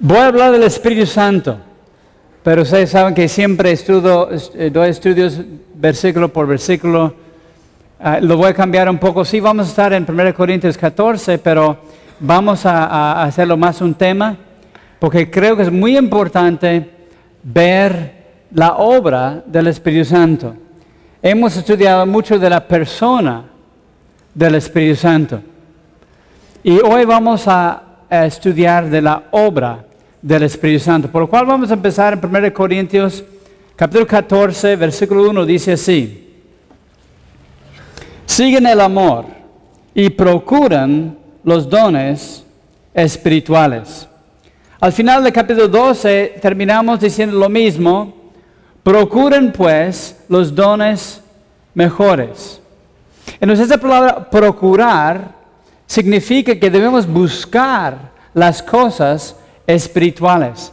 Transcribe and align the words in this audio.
Voy 0.00 0.18
a 0.18 0.26
hablar 0.26 0.50
del 0.50 0.64
Espíritu 0.64 1.06
Santo, 1.06 1.56
pero 2.42 2.62
ustedes 2.62 2.90
saben 2.90 3.14
que 3.14 3.28
siempre 3.28 3.70
estudio, 3.70 4.28
eh, 4.54 4.68
doy 4.68 4.88
estudios 4.88 5.40
versículo 5.74 6.32
por 6.32 6.48
versículo. 6.48 7.14
Ah, 8.00 8.18
lo 8.20 8.36
voy 8.36 8.48
a 8.48 8.54
cambiar 8.54 8.90
un 8.90 8.98
poco. 8.98 9.24
Sí, 9.24 9.38
vamos 9.38 9.66
a 9.66 9.70
estar 9.70 9.92
en 9.92 10.04
1 10.08 10.34
Corintios 10.34 10.76
14, 10.76 11.38
pero 11.38 11.78
vamos 12.18 12.66
a 12.66 13.22
hacerlo 13.22 13.56
más 13.56 13.80
un 13.80 13.94
tema, 13.94 14.36
porque 14.98 15.30
creo 15.30 15.56
que 15.56 15.62
es 15.62 15.70
muy 15.70 15.96
importante 15.96 16.90
ver 17.44 18.14
la 18.52 18.74
obra 18.74 19.44
del 19.46 19.68
Espíritu 19.68 20.06
Santo. 20.06 20.56
Hemos 21.22 21.56
estudiado 21.56 22.04
mucho 22.04 22.36
de 22.36 22.50
la 22.50 22.66
persona 22.66 23.44
del 24.34 24.56
Espíritu 24.56 24.96
Santo. 24.96 25.40
Y 26.64 26.80
hoy 26.80 27.04
vamos 27.04 27.46
a, 27.46 27.80
estudiar 28.22 28.88
de 28.88 29.02
la 29.02 29.24
obra 29.30 29.84
del 30.22 30.44
Espíritu 30.44 30.84
Santo. 30.84 31.08
Por 31.08 31.22
lo 31.22 31.28
cual 31.28 31.46
vamos 31.46 31.70
a 31.70 31.74
empezar 31.74 32.18
en 32.22 32.24
1 32.24 32.54
Corintios 32.54 33.24
capítulo 33.76 34.06
14, 34.06 34.76
versículo 34.76 35.28
1, 35.30 35.44
dice 35.44 35.72
así. 35.72 36.32
Siguen 38.24 38.66
el 38.66 38.80
amor 38.80 39.26
y 39.94 40.10
procuran 40.10 41.18
los 41.42 41.68
dones 41.68 42.44
espirituales. 42.94 44.08
Al 44.80 44.92
final 44.92 45.22
del 45.24 45.32
capítulo 45.32 45.68
12 45.68 46.38
terminamos 46.40 47.00
diciendo 47.00 47.38
lo 47.38 47.48
mismo. 47.48 48.14
Procuren 48.82 49.52
pues 49.52 50.24
los 50.28 50.54
dones 50.54 51.22
mejores. 51.74 52.60
Entonces 53.40 53.66
esa 53.66 53.78
palabra 53.78 54.28
procurar 54.30 55.43
significa 55.86 56.54
que 56.58 56.70
debemos 56.70 57.06
buscar 57.06 58.12
las 58.32 58.62
cosas 58.62 59.36
espirituales. 59.66 60.72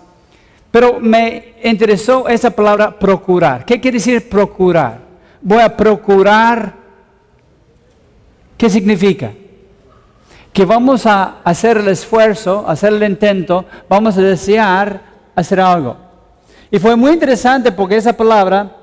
Pero 0.71 0.99
me 0.99 1.55
interesó 1.63 2.27
esa 2.27 2.49
palabra 2.49 2.97
procurar. 2.97 3.65
¿Qué 3.65 3.79
quiere 3.79 3.97
decir 3.97 4.29
procurar? 4.29 4.99
Voy 5.41 5.61
a 5.61 5.75
procurar. 5.75 6.73
¿Qué 8.57 8.69
significa? 8.69 9.31
Que 10.53 10.65
vamos 10.65 11.05
a 11.05 11.37
hacer 11.43 11.77
el 11.77 11.87
esfuerzo, 11.89 12.65
hacer 12.67 12.93
el 12.93 13.03
intento, 13.03 13.65
vamos 13.89 14.17
a 14.17 14.21
desear 14.21 15.01
hacer 15.35 15.59
algo. 15.59 15.97
Y 16.69 16.79
fue 16.79 16.95
muy 16.95 17.11
interesante 17.11 17.71
porque 17.71 17.97
esa 17.97 18.13
palabra 18.13 18.77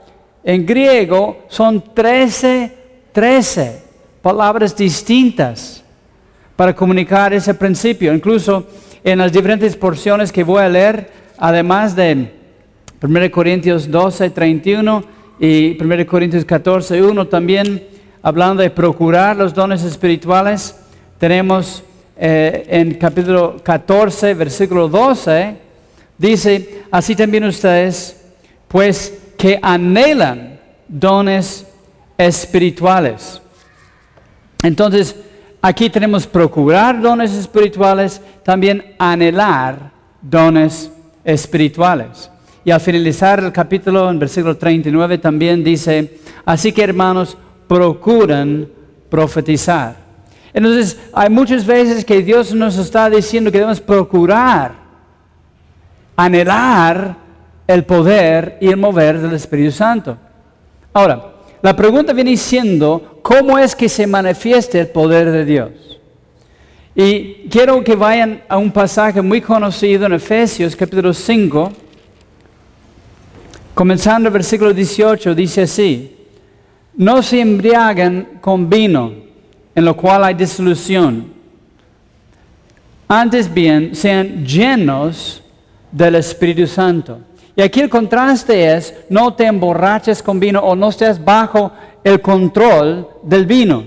en 0.44 0.66
griego 0.66 1.44
son 1.48 1.94
13, 1.94 2.76
13 3.12 3.82
palabras 4.20 4.76
distintas 4.76 5.82
para 6.58 6.74
comunicar 6.74 7.32
ese 7.32 7.54
principio. 7.54 8.12
Incluso 8.12 8.66
en 9.04 9.18
las 9.18 9.32
diferentes 9.32 9.76
porciones 9.76 10.32
que 10.32 10.42
voy 10.42 10.60
a 10.60 10.68
leer, 10.68 11.08
además 11.36 11.94
de 11.94 12.32
1 13.00 13.30
Corintios 13.30 13.88
12, 13.88 14.30
31 14.30 15.04
y 15.38 15.80
1 15.80 16.06
Corintios 16.08 16.44
14, 16.44 17.00
1, 17.00 17.28
también 17.28 17.86
hablando 18.22 18.60
de 18.60 18.70
procurar 18.70 19.36
los 19.36 19.54
dones 19.54 19.84
espirituales, 19.84 20.74
tenemos 21.18 21.84
eh, 22.16 22.66
en 22.68 22.94
capítulo 22.94 23.58
14, 23.62 24.34
versículo 24.34 24.88
12, 24.88 25.54
dice, 26.18 26.82
así 26.90 27.14
también 27.14 27.44
ustedes, 27.44 28.20
pues 28.66 29.16
que 29.38 29.60
anhelan 29.62 30.58
dones 30.88 31.64
espirituales. 32.18 33.40
Entonces, 34.64 35.14
aquí 35.60 35.90
tenemos 35.90 36.26
procurar 36.26 37.00
dones 37.00 37.32
espirituales, 37.34 38.20
también 38.42 38.94
anhelar 38.98 39.90
dones 40.20 40.90
espirituales. 41.24 42.30
Y 42.64 42.70
al 42.70 42.80
finalizar 42.80 43.40
el 43.40 43.52
capítulo, 43.52 44.10
en 44.10 44.18
versículo 44.18 44.56
39, 44.56 45.18
también 45.18 45.64
dice, 45.64 46.18
así 46.44 46.72
que 46.72 46.82
hermanos, 46.82 47.36
procuran 47.66 48.68
profetizar. 49.08 49.96
Entonces, 50.52 50.98
hay 51.12 51.30
muchas 51.30 51.64
veces 51.64 52.04
que 52.04 52.22
Dios 52.22 52.52
nos 52.54 52.76
está 52.78 53.08
diciendo 53.08 53.50
que 53.50 53.58
debemos 53.58 53.80
procurar, 53.80 54.72
anhelar 56.16 57.16
el 57.66 57.84
poder 57.84 58.58
y 58.60 58.68
el 58.68 58.76
mover 58.76 59.20
del 59.20 59.34
Espíritu 59.34 59.70
Santo. 59.70 60.16
Ahora, 60.92 61.37
la 61.60 61.74
pregunta 61.74 62.12
viene 62.12 62.36
siendo, 62.36 63.20
¿cómo 63.22 63.58
es 63.58 63.74
que 63.74 63.88
se 63.88 64.06
manifiesta 64.06 64.78
el 64.78 64.88
poder 64.88 65.30
de 65.30 65.44
Dios? 65.44 65.70
Y 66.94 67.48
quiero 67.48 67.82
que 67.82 67.96
vayan 67.96 68.42
a 68.48 68.58
un 68.58 68.70
pasaje 68.70 69.22
muy 69.22 69.40
conocido 69.40 70.06
en 70.06 70.12
Efesios 70.14 70.74
capítulo 70.76 71.12
5, 71.12 71.72
comenzando 73.74 74.28
el 74.28 74.32
versículo 74.32 74.72
18, 74.72 75.34
dice 75.34 75.62
así, 75.62 76.16
no 76.96 77.22
se 77.22 77.40
embriaguen 77.40 78.38
con 78.40 78.68
vino, 78.68 79.12
en 79.74 79.84
lo 79.84 79.96
cual 79.96 80.24
hay 80.24 80.34
disolución. 80.34 81.32
Antes 83.06 83.52
bien, 83.52 83.94
sean 83.94 84.44
llenos 84.44 85.42
del 85.90 86.16
Espíritu 86.16 86.66
Santo. 86.66 87.20
Y 87.58 87.62
aquí 87.62 87.80
el 87.80 87.88
contraste 87.88 88.72
es, 88.72 88.94
no 89.08 89.34
te 89.34 89.44
emborraches 89.44 90.22
con 90.22 90.38
vino 90.38 90.60
o 90.60 90.76
no 90.76 90.90
estés 90.90 91.24
bajo 91.24 91.72
el 92.04 92.20
control 92.20 93.08
del 93.24 93.46
vino 93.46 93.84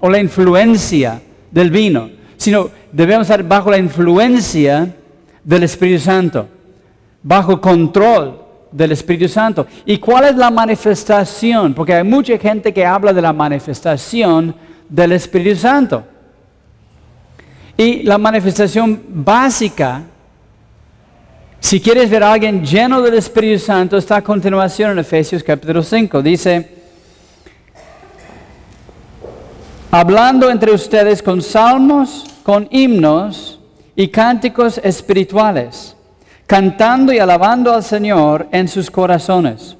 o 0.00 0.10
la 0.10 0.18
influencia 0.18 1.22
del 1.50 1.70
vino, 1.70 2.10
sino 2.36 2.68
debemos 2.92 3.22
estar 3.22 3.42
bajo 3.42 3.70
la 3.70 3.78
influencia 3.78 4.94
del 5.42 5.62
Espíritu 5.62 6.02
Santo, 6.02 6.46
bajo 7.22 7.58
control 7.62 8.42
del 8.70 8.92
Espíritu 8.92 9.32
Santo. 9.32 9.66
¿Y 9.86 9.96
cuál 9.96 10.26
es 10.26 10.36
la 10.36 10.50
manifestación? 10.50 11.72
Porque 11.72 11.94
hay 11.94 12.04
mucha 12.04 12.36
gente 12.36 12.74
que 12.74 12.84
habla 12.84 13.14
de 13.14 13.22
la 13.22 13.32
manifestación 13.32 14.54
del 14.86 15.12
Espíritu 15.12 15.56
Santo. 15.56 16.04
Y 17.78 18.02
la 18.02 18.18
manifestación 18.18 19.02
básica 19.08 20.02
si 21.64 21.80
quieres 21.80 22.10
ver 22.10 22.22
a 22.22 22.30
alguien 22.30 22.62
lleno 22.62 23.00
del 23.00 23.14
Espíritu 23.14 23.58
Santo, 23.58 23.96
está 23.96 24.16
a 24.16 24.22
continuación 24.22 24.90
en 24.90 24.98
Efesios 24.98 25.42
capítulo 25.42 25.82
5. 25.82 26.20
Dice, 26.20 26.68
hablando 29.90 30.50
entre 30.50 30.74
ustedes 30.74 31.22
con 31.22 31.40
salmos, 31.40 32.26
con 32.42 32.68
himnos 32.70 33.58
y 33.96 34.08
cánticos 34.08 34.78
espirituales, 34.84 35.96
cantando 36.46 37.14
y 37.14 37.18
alabando 37.18 37.72
al 37.72 37.82
Señor 37.82 38.46
en 38.52 38.68
sus 38.68 38.90
corazones, 38.90 39.74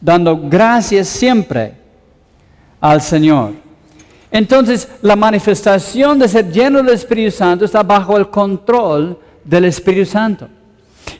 dando 0.00 0.36
gracias 0.36 1.06
siempre 1.06 1.74
al 2.80 3.00
Señor. 3.00 3.52
Entonces, 4.32 4.88
la 5.02 5.14
manifestación 5.14 6.18
de 6.18 6.26
ser 6.26 6.50
lleno 6.50 6.78
del 6.78 6.92
Espíritu 6.96 7.30
Santo 7.30 7.66
está 7.66 7.84
bajo 7.84 8.16
el 8.16 8.28
control 8.30 9.16
del 9.44 9.66
Espíritu 9.66 10.04
Santo. 10.04 10.48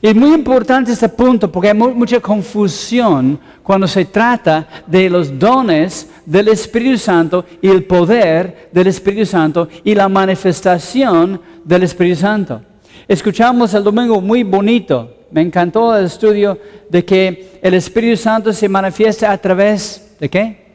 Y 0.01 0.15
muy 0.15 0.33
importante 0.35 0.93
este 0.93 1.09
punto 1.09 1.51
porque 1.51 1.69
hay 1.69 1.75
mucha 1.75 2.21
confusión 2.21 3.39
cuando 3.63 3.89
se 3.89 4.05
trata 4.05 4.67
de 4.87 5.11
los 5.11 5.37
dones 5.37 6.09
del 6.25 6.49
Espíritu 6.49 6.99
Santo 6.99 7.45
y 7.61 7.69
el 7.69 7.85
poder 7.85 8.69
del 8.71 8.87
Espíritu 8.87 9.27
Santo 9.27 9.69
y 9.83 9.95
la 9.95 10.09
manifestación 10.09 11.41
del 11.65 11.83
Espíritu 11.83 12.21
Santo. 12.21 12.63
Escuchamos 13.09 13.75
el 13.75 13.83
domingo 13.83 14.21
muy 14.21 14.45
bonito, 14.45 15.17
me 15.33 15.41
encantó 15.41 15.97
el 15.97 16.07
estudio 16.07 16.59
de 16.89 17.05
que 17.05 17.59
el 17.61 17.75
Espíritu 17.75 18.17
Santo 18.17 18.53
se 18.53 18.69
manifiesta 18.69 19.33
a 19.33 19.39
través 19.39 20.17
de 20.21 20.29
qué? 20.29 20.67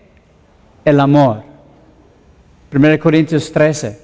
El 0.84 1.00
amor. 1.00 1.44
1 2.73 3.00
Corintios 3.00 3.51
13. 3.51 4.00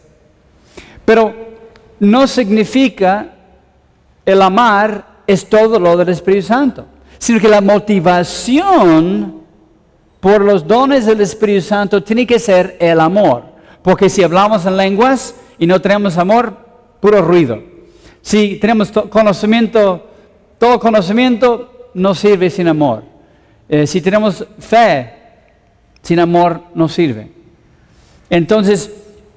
Pero 1.04 1.36
no 2.00 2.26
significa 2.28 3.34
el 4.26 4.42
amar 4.42 5.09
es 5.30 5.48
todo 5.48 5.80
lo 5.80 5.96
del 5.96 6.10
Espíritu 6.10 6.48
Santo, 6.48 6.88
sino 7.20 7.40
que 7.40 7.48
la 7.48 7.62
motivación 7.62 9.44
por 10.20 10.42
los 10.42 10.68
dones 10.68 11.06
del 11.06 11.22
Espíritu 11.22 11.62
Santo 11.62 12.02
tiene 12.02 12.26
que 12.26 12.40
ser 12.40 12.78
el 12.80 13.00
amor. 13.00 13.44
Porque 13.84 14.10
si 14.10 14.24
hablamos 14.24 14.66
en 14.66 14.76
lenguas 14.76 15.36
y 15.60 15.68
no 15.68 15.80
tenemos 15.80 16.18
amor, 16.18 16.58
puro 17.00 17.22
ruido. 17.22 17.62
Si 18.24 18.56
tenemos 18.56 18.92
conocimiento, 18.92 20.04
todo 20.58 20.80
conocimiento 20.80 21.90
no 21.94 22.16
sirve 22.16 22.50
sin 22.50 22.68
amor. 22.68 23.04
Eh, 23.70 23.86
si 23.86 24.02
tenemos 24.02 24.44
fe, 24.58 25.14
sin 26.02 26.20
amor 26.20 26.60
no 26.74 26.90
sirve. 26.90 27.32
Entonces, 28.32 28.92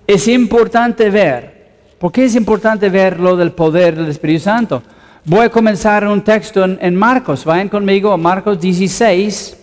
es 0.06 0.26
importante 0.26 1.10
ver. 1.10 1.52
¿Por 1.98 2.10
qué 2.10 2.24
es 2.24 2.34
importante 2.34 2.88
ver 2.88 3.20
lo 3.20 3.36
del 3.36 3.52
poder 3.52 3.94
del 3.94 4.08
Espíritu 4.08 4.44
Santo? 4.44 4.82
Voy 5.24 5.46
a 5.46 5.50
comenzar 5.50 6.04
un 6.08 6.20
texto 6.22 6.64
en, 6.64 6.96
Marcos. 6.96 7.44
Vayan 7.44 7.68
conmigo 7.68 8.10
a 8.10 8.16
Marcos 8.16 8.60
16. 8.60 9.56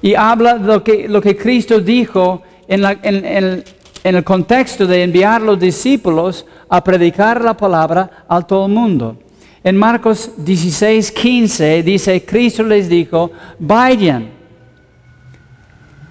Y 0.00 0.14
habla 0.14 0.58
de 0.58 0.66
lo 0.66 0.84
que, 0.84 1.08
lo 1.08 1.20
que 1.20 1.36
Cristo 1.36 1.80
dijo 1.80 2.40
en, 2.68 3.64
el 4.04 4.24
contexto 4.24 4.86
de 4.86 5.02
enviar 5.02 5.42
los 5.42 5.58
discípulos 5.58 6.46
a 6.68 6.84
predicar 6.84 7.42
la 7.42 7.56
palabra 7.56 8.24
a 8.28 8.40
todo 8.42 8.66
el 8.66 8.72
mundo. 8.72 9.16
En 9.64 9.76
Marcos 9.76 10.30
16, 10.36 11.10
15 11.10 11.82
dice, 11.82 12.24
Cristo 12.24 12.62
les 12.62 12.88
dijo, 12.88 13.32
vayan 13.58 14.30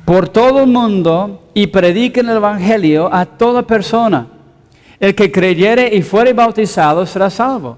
por 0.04 0.28
todo 0.28 0.64
el 0.64 0.68
mundo 0.68 1.50
y 1.54 1.68
prediquen 1.68 2.28
el 2.28 2.38
Evangelio 2.38 3.10
a 3.14 3.26
toda 3.26 3.62
persona. 3.64 4.28
El 5.00 5.16
que 5.16 5.32
creyere 5.32 5.96
y 5.96 6.02
fuere 6.02 6.34
bautizado 6.34 7.06
será 7.06 7.30
salvo, 7.30 7.78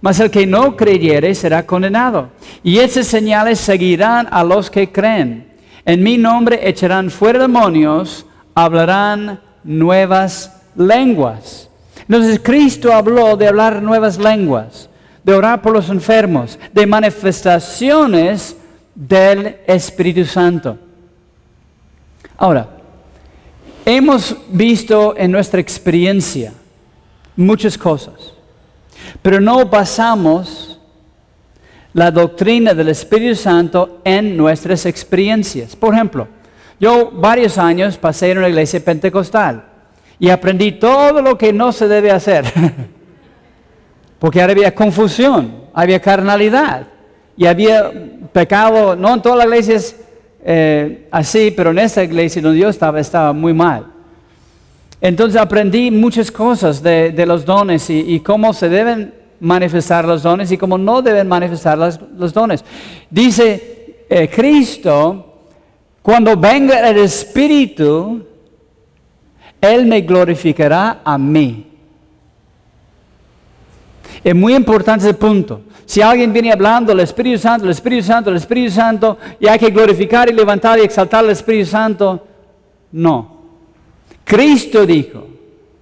mas 0.00 0.20
el 0.20 0.30
que 0.30 0.46
no 0.46 0.76
creyere 0.76 1.34
será 1.34 1.66
condenado. 1.66 2.30
Y 2.62 2.78
esas 2.78 3.06
señales 3.06 3.58
seguirán 3.58 4.28
a 4.30 4.44
los 4.44 4.70
que 4.70 4.90
creen. 4.90 5.48
En 5.84 6.02
mi 6.02 6.18
nombre 6.18 6.68
echarán 6.68 7.10
fuera 7.10 7.40
demonios, 7.40 8.26
hablarán 8.54 9.40
nuevas 9.64 10.52
lenguas. 10.76 11.68
Entonces 12.00 12.40
Cristo 12.42 12.92
habló 12.92 13.36
de 13.36 13.48
hablar 13.48 13.82
nuevas 13.82 14.18
lenguas, 14.18 14.88
de 15.24 15.34
orar 15.34 15.60
por 15.60 15.72
los 15.72 15.90
enfermos, 15.90 16.58
de 16.72 16.86
manifestaciones 16.86 18.56
del 18.94 19.58
Espíritu 19.66 20.24
Santo. 20.24 20.78
Ahora, 22.36 22.68
hemos 23.84 24.36
visto 24.48 25.14
en 25.16 25.30
nuestra 25.32 25.60
experiencia 25.60 26.52
muchas 27.36 27.76
cosas, 27.76 28.34
pero 29.22 29.40
no 29.40 29.66
basamos 29.66 30.78
la 31.92 32.10
doctrina 32.10 32.74
del 32.74 32.88
Espíritu 32.88 33.34
Santo 33.34 34.00
en 34.04 34.36
nuestras 34.36 34.86
experiencias. 34.86 35.74
Por 35.74 35.94
ejemplo, 35.94 36.28
yo 36.78 37.10
varios 37.10 37.58
años 37.58 37.96
pasé 37.96 38.30
en 38.30 38.38
una 38.38 38.48
iglesia 38.48 38.80
pentecostal 38.84 39.64
y 40.18 40.30
aprendí 40.30 40.72
todo 40.72 41.20
lo 41.22 41.36
que 41.36 41.52
no 41.52 41.72
se 41.72 41.88
debe 41.88 42.10
hacer. 42.10 42.44
Porque 44.18 44.42
había 44.42 44.74
confusión, 44.74 45.64
había 45.72 46.00
carnalidad 46.00 46.86
y 47.36 47.46
había 47.46 47.92
pecado, 48.32 48.96
no 48.96 49.14
en 49.14 49.22
todas 49.22 49.38
las 49.38 49.46
iglesias 49.46 49.96
eh, 50.44 51.08
así, 51.10 51.52
pero 51.56 51.70
en 51.70 51.78
esta 51.78 52.02
iglesia 52.02 52.42
donde 52.42 52.60
yo 52.60 52.68
estaba 52.68 53.00
estaba 53.00 53.32
muy 53.32 53.52
mal. 53.52 53.97
Entonces 55.00 55.40
aprendí 55.40 55.90
muchas 55.90 56.30
cosas 56.30 56.82
de, 56.82 57.24
los 57.26 57.44
dones 57.44 57.88
y, 57.88 58.20
cómo 58.20 58.52
se 58.52 58.68
deben 58.68 59.14
manifestar 59.40 60.04
los 60.04 60.22
dones 60.22 60.50
y 60.50 60.58
cómo 60.58 60.76
no 60.76 61.02
deben 61.02 61.28
manifestar 61.28 61.78
los, 61.78 62.32
dones. 62.32 62.64
Dice 63.08 64.04
eh, 64.08 64.28
Cristo, 64.28 65.24
cuando 66.02 66.36
venga 66.36 66.88
el 66.88 66.98
Espíritu, 66.98 68.26
Él 69.60 69.86
me 69.86 70.00
glorificará 70.00 71.00
a 71.04 71.16
mí. 71.16 71.66
Es 74.24 74.34
muy 74.34 74.54
importante 74.56 75.04
ese 75.04 75.14
punto. 75.14 75.60
Si 75.86 76.02
alguien 76.02 76.32
viene 76.32 76.52
hablando 76.52 76.90
del 76.90 77.00
Espíritu 77.00 77.38
Santo, 77.38 77.64
el 77.64 77.70
Espíritu 77.70 78.04
Santo, 78.04 78.30
el 78.30 78.36
Espíritu 78.36 78.72
Santo, 78.72 79.16
y 79.38 79.46
hay 79.46 79.58
que 79.58 79.70
glorificar 79.70 80.28
y 80.28 80.32
levantar 80.32 80.78
y 80.78 80.82
exaltar 80.82 81.24
al 81.24 81.30
Espíritu 81.30 81.70
Santo, 81.70 82.26
no. 82.92 83.37
Cristo 84.28 84.84
dijo, 84.84 85.26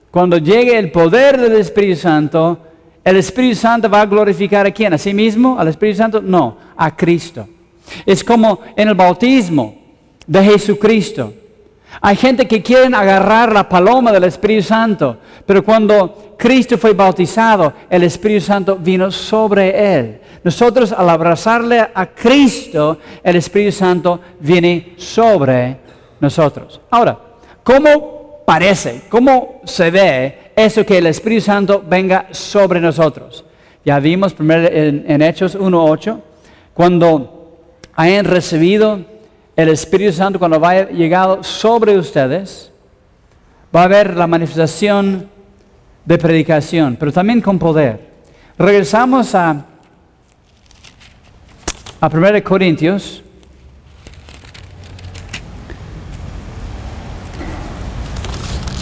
cuando 0.09 0.39
llegue 0.39 0.79
el 0.79 0.93
poder 0.93 1.37
del 1.37 1.55
Espíritu 1.55 1.99
Santo, 1.99 2.57
¿el 3.03 3.17
Espíritu 3.17 3.57
Santo 3.57 3.91
va 3.91 4.03
a 4.03 4.07
glorificar 4.07 4.65
a 4.65 4.71
quién? 4.71 4.95
¿A 4.95 4.99
sí 4.99 5.13
mismo? 5.13 5.59
¿Al 5.59 5.67
Espíritu 5.67 5.99
Santo? 5.99 6.23
No, 6.23 6.57
a 6.77 6.95
Cristo. 6.95 7.49
Es 8.07 8.23
como 8.23 8.61
en 8.77 8.87
el 8.87 8.95
bautismo 8.95 9.77
de 10.25 10.45
Jesucristo. 10.45 11.35
Hay 12.01 12.15
gente 12.15 12.47
que 12.47 12.63
quieren 12.63 12.95
agarrar 12.95 13.53
la 13.53 13.69
paloma 13.69 14.13
del 14.13 14.23
Espíritu 14.23 14.63
Santo, 14.63 15.17
pero 15.45 15.65
cuando 15.65 16.37
Cristo 16.39 16.79
fue 16.79 16.93
bautizado, 16.93 17.73
el 17.91 18.05
Espíritu 18.05 18.43
Santo 18.43 18.77
vino 18.77 19.11
sobre 19.11 19.99
él. 19.99 20.21
Nosotros 20.45 20.93
al 20.93 21.11
abrazarle 21.11 21.81
a 21.93 22.07
Cristo, 22.07 22.99
el 23.25 23.35
Espíritu 23.35 23.73
Santo 23.73 24.21
viene 24.39 24.95
sobre 24.99 25.79
nosotros. 26.21 26.81
Ahora, 26.89 27.19
¿cómo 27.65 28.16
parece, 28.47 29.03
cómo 29.11 29.61
se 29.65 29.91
ve 29.91 30.53
eso 30.57 30.87
que 30.87 30.97
el 30.97 31.07
Espíritu 31.07 31.43
Santo 31.43 31.85
venga 31.87 32.29
sobre 32.31 32.81
nosotros? 32.81 33.45
Ya 33.85 34.01
vimos 34.01 34.33
primero 34.33 34.67
en, 34.73 35.05
en 35.07 35.21
Hechos 35.21 35.59
1.8, 35.59 36.19
cuando 36.73 37.59
hayan 37.95 38.25
recibido 38.25 39.01
el 39.57 39.71
Espíritu 39.71 40.13
Santo 40.13 40.39
cuando 40.39 40.61
vaya 40.61 40.89
llegado 40.91 41.43
sobre 41.43 41.99
ustedes, 41.99 42.71
va 43.75 43.83
a 43.83 43.85
haber 43.85 44.17
la 44.17 44.27
manifestación 44.27 45.29
de 46.05 46.19
predicación, 46.19 46.97
pero 47.01 47.11
también 47.11 47.41
con 47.41 47.59
poder. 47.59 48.07
Regresamos 48.59 49.35
a, 49.35 49.65
a 52.01 52.07
1 52.07 52.45
Corintios. 52.45 53.23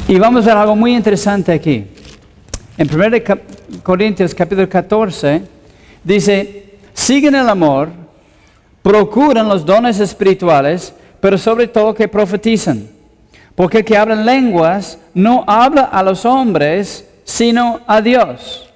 Y 0.07 0.19
vamos 0.19 0.45
a 0.45 0.49
ver 0.49 0.59
algo 0.59 0.77
muy 0.77 0.95
interesante 0.95 1.51
aquí. 1.51 1.87
En 2.77 2.89
1 2.93 3.17
Corintios 3.83 4.35
capítulo 4.35 4.69
14 4.69 5.43
dice, 6.03 6.75
siguen 6.93 7.35
el 7.35 7.49
amor, 7.49 7.89
procuran 8.83 9.49
los 9.49 9.65
dones 9.65 9.99
espirituales, 10.01 10.93
pero 11.21 11.39
sobre 11.39 11.69
todo 11.69 11.95
que 11.95 12.07
profetizan. 12.07 12.87
Porque 13.55 13.79
el 13.79 13.85
que 13.87 13.97
habla 13.97 14.13
en 14.15 14.27
lenguas 14.27 14.99
no 15.15 15.43
habla 15.47 15.85
a 15.85 16.03
los 16.03 16.27
hombres, 16.27 17.09
sino 17.25 17.81
a 17.87 18.03
Dios. 18.03 18.69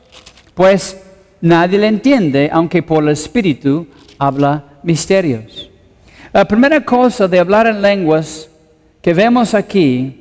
Pues 0.54 0.98
nadie 1.42 1.78
le 1.78 1.88
entiende, 1.88 2.48
aunque 2.50 2.82
por 2.82 3.02
el 3.02 3.10
Espíritu 3.10 3.86
habla 4.18 4.64
misterios. 4.82 5.68
La 6.32 6.46
primera 6.46 6.82
cosa 6.82 7.28
de 7.28 7.38
hablar 7.38 7.66
en 7.66 7.82
lenguas 7.82 8.48
que 9.02 9.12
vemos 9.12 9.52
aquí 9.52 10.17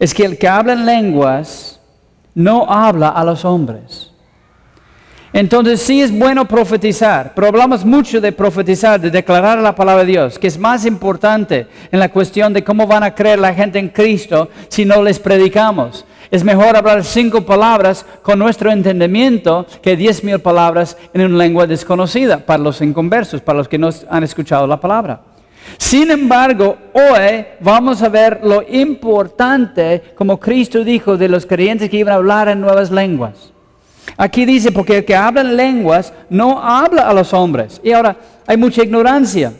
es 0.00 0.14
que 0.14 0.24
el 0.24 0.38
que 0.38 0.48
habla 0.48 0.72
en 0.72 0.86
lenguas 0.86 1.78
no 2.34 2.66
habla 2.68 3.10
a 3.10 3.22
los 3.22 3.44
hombres. 3.44 4.10
Entonces 5.32 5.80
sí 5.80 6.02
es 6.02 6.10
bueno 6.10 6.46
profetizar, 6.46 7.32
pero 7.36 7.46
hablamos 7.46 7.84
mucho 7.84 8.20
de 8.20 8.32
profetizar, 8.32 9.00
de 9.00 9.10
declarar 9.10 9.58
la 9.58 9.74
palabra 9.74 10.02
de 10.02 10.10
Dios, 10.10 10.38
que 10.38 10.48
es 10.48 10.58
más 10.58 10.84
importante 10.86 11.68
en 11.92 12.00
la 12.00 12.08
cuestión 12.08 12.52
de 12.52 12.64
cómo 12.64 12.86
van 12.86 13.04
a 13.04 13.14
creer 13.14 13.38
la 13.38 13.54
gente 13.54 13.78
en 13.78 13.90
Cristo 13.90 14.48
si 14.68 14.84
no 14.84 15.02
les 15.02 15.20
predicamos. 15.20 16.04
Es 16.32 16.42
mejor 16.42 16.76
hablar 16.76 17.04
cinco 17.04 17.42
palabras 17.42 18.04
con 18.22 18.38
nuestro 18.38 18.72
entendimiento 18.72 19.66
que 19.82 19.96
diez 19.96 20.24
mil 20.24 20.40
palabras 20.40 20.96
en 21.12 21.26
una 21.26 21.36
lengua 21.36 21.66
desconocida 21.66 22.38
para 22.38 22.62
los 22.62 22.80
inconversos, 22.80 23.40
para 23.40 23.58
los 23.58 23.68
que 23.68 23.78
no 23.78 23.90
han 24.08 24.24
escuchado 24.24 24.66
la 24.66 24.80
palabra. 24.80 25.20
Sin 25.78 26.10
embargo, 26.10 26.76
hoy 26.92 27.44
vamos 27.60 28.02
a 28.02 28.08
ver 28.08 28.40
lo 28.42 28.62
importante, 28.68 30.02
como 30.14 30.38
Cristo 30.38 30.84
dijo, 30.84 31.16
de 31.16 31.28
los 31.28 31.46
creyentes 31.46 31.90
que 31.90 31.98
iban 31.98 32.12
a 32.12 32.16
hablar 32.16 32.48
en 32.48 32.60
nuevas 32.60 32.90
lenguas. 32.90 33.52
Aquí 34.16 34.44
dice, 34.44 34.72
porque 34.72 34.98
el 34.98 35.04
que 35.04 35.16
habla 35.16 35.40
en 35.40 35.56
lenguas 35.56 36.12
no 36.28 36.62
habla 36.62 37.08
a 37.08 37.14
los 37.14 37.32
hombres. 37.32 37.80
Y 37.82 37.92
ahora 37.92 38.16
hay 38.46 38.56
mucha 38.56 38.82
ignorancia, 38.82 39.52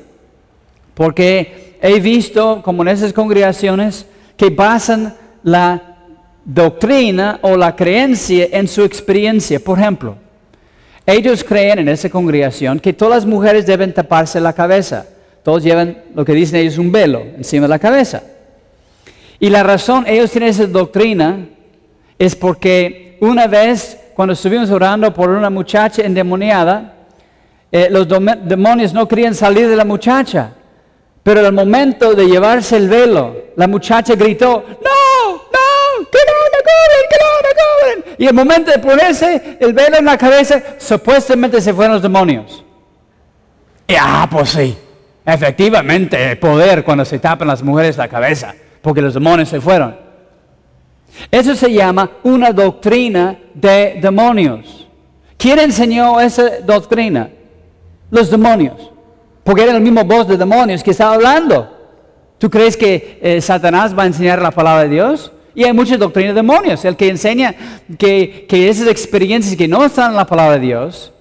porque 0.94 1.78
he 1.80 2.00
visto, 2.00 2.60
como 2.62 2.82
en 2.82 2.88
esas 2.88 3.12
congregaciones, 3.12 4.06
que 4.36 4.50
basan 4.50 5.14
la 5.42 5.96
doctrina 6.44 7.38
o 7.42 7.56
la 7.56 7.74
creencia 7.76 8.48
en 8.52 8.68
su 8.68 8.82
experiencia. 8.82 9.60
Por 9.60 9.78
ejemplo, 9.78 10.16
ellos 11.06 11.44
creen 11.44 11.80
en 11.80 11.88
esa 11.88 12.10
congregación 12.10 12.78
que 12.78 12.92
todas 12.92 13.22
las 13.22 13.26
mujeres 13.26 13.66
deben 13.66 13.92
taparse 13.92 14.40
la 14.40 14.52
cabeza. 14.52 15.06
Todos 15.42 15.62
llevan 15.62 16.02
lo 16.14 16.24
que 16.24 16.32
dicen 16.32 16.60
ellos 16.60 16.78
un 16.78 16.92
velo 16.92 17.22
encima 17.36 17.62
de 17.62 17.68
la 17.68 17.78
cabeza. 17.78 18.22
Y 19.38 19.48
la 19.48 19.62
razón, 19.62 20.04
ellos 20.06 20.30
tienen 20.30 20.50
esa 20.50 20.66
doctrina, 20.66 21.48
es 22.18 22.36
porque 22.36 23.16
una 23.20 23.46
vez 23.46 23.98
cuando 24.14 24.34
estuvimos 24.34 24.70
orando 24.70 25.12
por 25.14 25.30
una 25.30 25.48
muchacha 25.48 26.02
endemoniada, 26.02 26.94
eh, 27.72 27.88
los 27.90 28.06
demonios 28.06 28.92
no 28.92 29.08
querían 29.08 29.34
salir 29.34 29.68
de 29.68 29.76
la 29.76 29.84
muchacha. 29.84 30.52
Pero 31.22 31.40
al 31.46 31.52
momento 31.52 32.14
de 32.14 32.26
llevarse 32.26 32.76
el 32.76 32.88
velo, 32.88 33.34
la 33.56 33.66
muchacha 33.66 34.14
gritó, 34.14 34.64
no, 34.66 35.32
no, 35.32 36.06
que 36.10 36.18
no 36.26 36.34
me 36.52 36.60
cubren, 36.68 37.04
que 37.10 37.16
no 37.18 37.30
me 37.42 38.02
cubren. 38.02 38.16
Y 38.18 38.26
al 38.26 38.34
momento 38.34 38.70
de 38.70 38.78
ponerse 38.78 39.56
el 39.60 39.72
velo 39.72 39.96
en 39.96 40.04
la 40.04 40.18
cabeza, 40.18 40.62
supuestamente 40.78 41.60
se 41.60 41.72
fueron 41.72 41.94
los 41.94 42.02
demonios. 42.02 42.64
Ah, 43.98 44.28
pues 44.30 44.50
sí, 44.50 44.76
efectivamente, 45.34 46.36
poder 46.36 46.84
cuando 46.84 47.04
se 47.04 47.18
tapan 47.18 47.48
las 47.48 47.62
mujeres 47.62 47.96
la 47.96 48.08
cabeza, 48.08 48.54
porque 48.82 49.02
los 49.02 49.14
demonios 49.14 49.48
se 49.48 49.60
fueron. 49.60 49.96
Eso 51.30 51.54
se 51.54 51.72
llama 51.72 52.10
una 52.22 52.52
doctrina 52.52 53.38
de 53.54 53.98
demonios. 54.00 54.88
¿Quién 55.36 55.58
enseñó 55.58 56.20
esa 56.20 56.60
doctrina? 56.60 57.30
Los 58.10 58.30
demonios. 58.30 58.90
Porque 59.44 59.62
era 59.62 59.72
el 59.72 59.80
mismo 59.80 60.04
voz 60.04 60.28
de 60.28 60.36
demonios 60.36 60.82
que 60.82 60.90
estaba 60.90 61.14
hablando. 61.14 61.76
¿Tú 62.38 62.48
crees 62.50 62.76
que 62.76 63.18
eh, 63.22 63.40
Satanás 63.40 63.96
va 63.96 64.04
a 64.04 64.06
enseñar 64.06 64.40
la 64.40 64.50
palabra 64.50 64.84
de 64.84 64.90
Dios? 64.90 65.32
Y 65.54 65.64
hay 65.64 65.72
muchas 65.72 65.98
doctrinas 65.98 66.34
de 66.34 66.40
demonios. 66.40 66.84
El 66.84 66.96
que 66.96 67.08
enseña 67.08 67.54
que, 67.98 68.46
que 68.48 68.68
esas 68.68 68.88
experiencias 68.88 69.56
que 69.56 69.68
no 69.68 69.84
están 69.84 70.12
en 70.12 70.16
la 70.16 70.26
palabra 70.26 70.54
de 70.58 70.66
Dios 70.66 71.12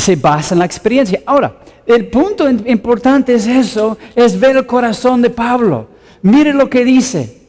se 0.00 0.16
basa 0.16 0.54
en 0.54 0.58
la 0.58 0.64
experiencia. 0.64 1.22
Ahora, 1.26 1.56
el 1.86 2.06
punto 2.06 2.48
importante 2.48 3.34
es 3.34 3.46
eso, 3.46 3.98
es 4.14 4.38
ver 4.38 4.56
el 4.56 4.66
corazón 4.66 5.22
de 5.22 5.30
Pablo. 5.30 5.88
Mire 6.22 6.52
lo 6.52 6.68
que 6.68 6.84
dice. 6.84 7.42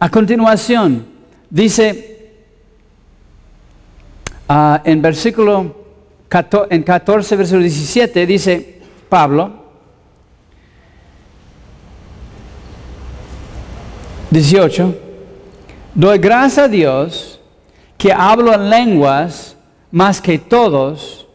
A 0.00 0.08
continuación, 0.10 1.06
dice 1.50 2.34
ah, 4.48 4.80
en 4.84 5.02
versículo 5.02 5.76
14, 6.28 6.74
en 6.74 6.82
14, 6.82 7.36
versículo 7.36 7.62
17, 7.62 8.26
dice 8.26 8.80
Pablo, 9.08 9.66
18, 14.30 14.94
doy 15.94 16.18
gracias 16.18 16.66
a 16.66 16.68
Dios 16.68 17.40
que 17.96 18.12
hablo 18.12 18.52
en 18.54 18.70
lenguas 18.70 19.56
más 19.90 20.20
que 20.20 20.38
todos 20.38 21.26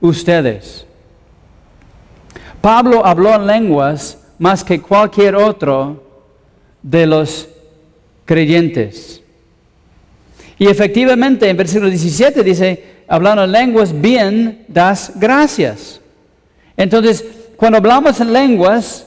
ustedes. 0.00 0.86
Pablo 2.60 3.04
habló 3.04 3.34
en 3.34 3.46
lenguas 3.46 4.18
más 4.38 4.64
que 4.64 4.80
cualquier 4.80 5.36
otro 5.36 6.02
de 6.82 7.06
los 7.06 7.48
creyentes. 8.24 9.22
Y 10.58 10.68
efectivamente 10.68 11.48
en 11.48 11.56
versículo 11.56 11.90
17 11.90 12.42
dice, 12.42 12.84
hablando 13.08 13.44
en 13.44 13.52
lenguas, 13.52 13.98
bien 13.98 14.64
das 14.68 15.12
gracias. 15.16 16.00
Entonces, 16.76 17.24
cuando 17.56 17.78
hablamos 17.78 18.20
en 18.20 18.32
lenguas, 18.32 19.06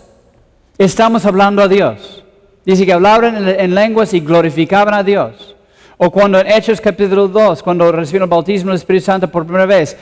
estamos 0.78 1.26
hablando 1.26 1.62
a 1.62 1.68
Dios. 1.68 2.24
Dice 2.66 2.86
que 2.86 2.94
hablaban 2.94 3.48
en, 3.48 3.76
lenguas 3.76 4.14
y 4.14 4.20
glorificaban 4.20 4.94
a 4.94 5.04
Dios. 5.04 5.56
O 6.02 6.10
cuando 6.10 6.40
en 6.40 6.48
Hechos 6.48 6.80
capítulo 6.80 7.28
2, 7.28 7.62
cuando 7.62 7.92
recibieron 7.92 8.28
el 8.28 8.30
bautismo 8.30 8.70
del 8.70 8.78
Espíritu 8.78 9.08
Santo 9.08 9.30
por 9.30 9.44
primera 9.44 9.66
vez, 9.66 9.98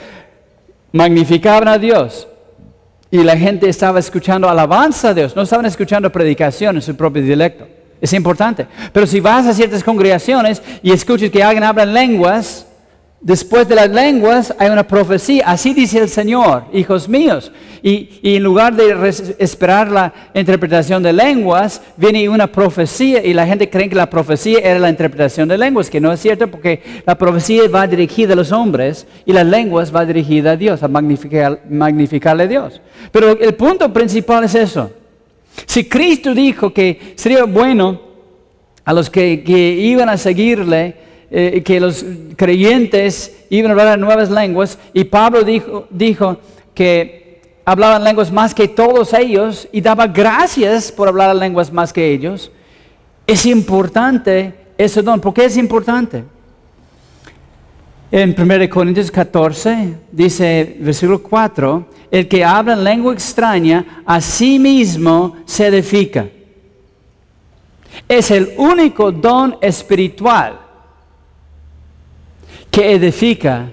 magnificaban 0.92 1.66
a 1.66 1.76
Dios. 1.76 2.28
Y 3.10 3.24
la 3.24 3.36
gente 3.36 3.68
estaba 3.68 3.98
escuchando 3.98 4.48
alabanza 4.48 5.08
a 5.08 5.14
Dios, 5.14 5.34
no 5.34 5.42
estaban 5.42 5.66
escuchando 5.66 6.12
predicación 6.12 6.76
en 6.76 6.82
su 6.82 6.94
propio 6.94 7.20
dialecto. 7.20 7.66
Es 8.00 8.12
importante. 8.12 8.68
Pero 8.92 9.08
si 9.08 9.18
vas 9.18 9.44
a 9.48 9.52
ciertas 9.52 9.82
congregaciones 9.82 10.62
y 10.84 10.92
escuchas 10.92 11.30
que 11.30 11.42
alguien 11.42 11.64
habla 11.64 11.82
en 11.82 11.92
lenguas, 11.92 12.67
Después 13.20 13.68
de 13.68 13.74
las 13.74 13.90
lenguas 13.90 14.54
hay 14.60 14.70
una 14.70 14.86
profecía, 14.86 15.42
así 15.46 15.74
dice 15.74 15.98
el 15.98 16.08
Señor, 16.08 16.64
hijos 16.72 17.08
míos. 17.08 17.50
Y, 17.82 18.20
en 18.22 18.42
lugar 18.44 18.76
de 18.76 19.34
esperar 19.38 19.90
la 19.90 20.12
interpretación 20.34 21.02
de 21.02 21.12
lenguas, 21.12 21.82
viene 21.96 22.28
una 22.28 22.46
profecía 22.46 23.24
y 23.24 23.34
la 23.34 23.44
gente 23.44 23.68
cree 23.68 23.88
que 23.88 23.96
la 23.96 24.08
profecía 24.08 24.60
era 24.60 24.78
la 24.78 24.88
interpretación 24.88 25.48
de 25.48 25.58
lenguas, 25.58 25.90
que 25.90 26.00
no 26.00 26.12
es 26.12 26.20
cierto 26.20 26.48
porque 26.48 26.80
la 27.04 27.18
profecía 27.18 27.68
va 27.68 27.88
dirigida 27.88 28.34
a 28.34 28.36
los 28.36 28.52
hombres 28.52 29.04
y 29.26 29.32
las 29.32 29.46
lenguas 29.46 29.94
va 29.94 30.06
dirigida 30.06 30.52
a 30.52 30.56
Dios, 30.56 30.84
a 30.84 30.88
magnificar, 30.88 31.62
magnificarle 31.68 32.44
a 32.44 32.48
Dios. 32.48 32.80
Pero 33.10 33.38
el 33.38 33.54
punto 33.54 33.92
principal 33.92 34.44
es 34.44 34.54
eso. 34.54 34.92
Si 35.66 35.88
Cristo 35.88 36.34
dijo 36.34 36.72
que 36.72 37.14
sería 37.16 37.44
bueno 37.44 38.00
a 38.84 38.92
los 38.92 39.10
que, 39.10 39.42
que 39.42 39.58
iban 39.72 40.08
a 40.08 40.16
seguirle, 40.16 41.07
eh, 41.30 41.62
que 41.62 41.78
los 41.78 42.04
creyentes 42.36 43.44
iban 43.50 43.70
a 43.70 43.74
hablar 43.74 43.98
nuevas 43.98 44.30
lenguas 44.30 44.78
y 44.94 45.04
Pablo 45.04 45.42
dijo, 45.42 45.86
dijo 45.90 46.38
que 46.74 47.42
hablaban 47.66 48.02
lenguas 48.02 48.32
más 48.32 48.54
que 48.54 48.66
todos 48.66 49.12
ellos 49.12 49.68
y 49.70 49.82
daba 49.82 50.06
gracias 50.06 50.90
por 50.90 51.06
hablar 51.06 51.36
lenguas 51.36 51.70
más 51.70 51.92
que 51.92 52.10
ellos. 52.10 52.50
Es 53.26 53.44
importante 53.44 54.54
ese 54.78 55.02
don. 55.02 55.20
¿Por 55.20 55.34
qué 55.34 55.44
es 55.44 55.58
importante? 55.58 56.24
En 58.10 58.34
1 58.38 58.70
Corintios 58.70 59.10
14 59.10 59.96
dice, 60.10 60.76
versículo 60.80 61.22
4, 61.22 61.86
el 62.10 62.26
que 62.26 62.42
habla 62.42 62.72
en 62.72 62.84
lengua 62.84 63.12
extraña 63.12 64.02
a 64.06 64.18
sí 64.22 64.58
mismo 64.58 65.36
se 65.44 65.66
edifica. 65.66 66.26
Es 68.08 68.30
el 68.30 68.54
único 68.56 69.12
don 69.12 69.58
espiritual 69.60 70.67
que 72.70 72.92
edifica 72.92 73.66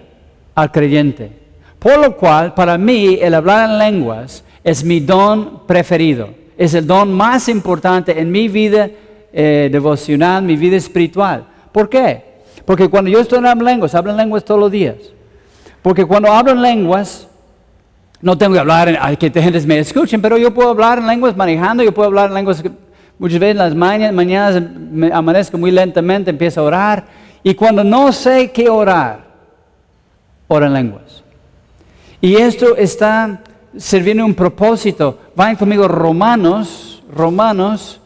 al 0.53 0.71
creyente. 0.71 1.31
Por 1.79 1.99
lo 1.99 2.15
cual, 2.15 2.53
para 2.53 2.77
mí, 2.77 3.19
el 3.21 3.33
hablar 3.33 3.69
en 3.69 3.77
lenguas 3.77 4.43
es 4.63 4.83
mi 4.83 4.99
don 4.99 5.67
preferido. 5.67 6.29
Es 6.57 6.73
el 6.73 6.87
don 6.87 7.13
más 7.13 7.47
importante 7.49 8.19
en 8.19 8.31
mi 8.31 8.47
vida 8.47 8.89
eh, 9.31 9.69
devocional, 9.71 10.41
mi 10.43 10.55
vida 10.55 10.77
espiritual. 10.77 11.45
¿Por 11.71 11.89
qué? 11.89 12.23
Porque 12.65 12.87
cuando 12.87 13.11
yo 13.11 13.19
estoy 13.19 13.37
en 13.37 13.63
lenguas, 13.63 13.93
hablo 13.93 14.11
en 14.11 14.17
lenguas 14.17 14.43
todos 14.43 14.59
los 14.59 14.71
días. 14.71 14.95
Porque 15.81 16.05
cuando 16.05 16.31
hablo 16.31 16.53
en 16.53 16.61
lenguas, 16.61 17.27
no 18.21 18.37
tengo 18.37 18.53
que 18.53 18.59
hablar, 18.59 18.89
en, 18.89 19.17
que 19.17 19.29
gente 19.41 19.61
me 19.67 19.77
escuchen, 19.77 20.21
pero 20.21 20.37
yo 20.37 20.51
puedo 20.51 20.69
hablar 20.69 20.97
en 20.97 21.05
lenguas 21.05 21.35
manejando, 21.35 21.83
yo 21.83 21.93
puedo 21.93 22.07
hablar 22.07 22.29
en 22.29 22.33
lenguas 22.33 22.63
muchas 23.19 23.39
veces 23.39 23.51
en 23.51 23.57
las 23.57 23.75
mañanas, 23.75 24.13
mañanas 24.13 24.63
me 24.91 25.13
amanezco 25.13 25.57
muy 25.57 25.69
lentamente, 25.69 26.31
empiezo 26.31 26.61
a 26.61 26.63
orar 26.63 27.05
y 27.47 27.53
cuando 27.53 27.83
no 27.83 28.11
sé 28.11 28.51
qué 28.51 28.71
orar, 28.71 29.23
oro 30.47 30.65
en 30.65 30.73
lenguas. 30.73 31.23
Y 32.19 32.37
esto 32.37 32.75
está 32.75 33.43
sirviendo 33.77 34.25
un 34.25 34.33
propósito. 34.33 35.19
Vayan 35.35 35.55
conmigo 35.55 35.87
Romanos, 35.87 37.03
Romanos, 37.07 38.01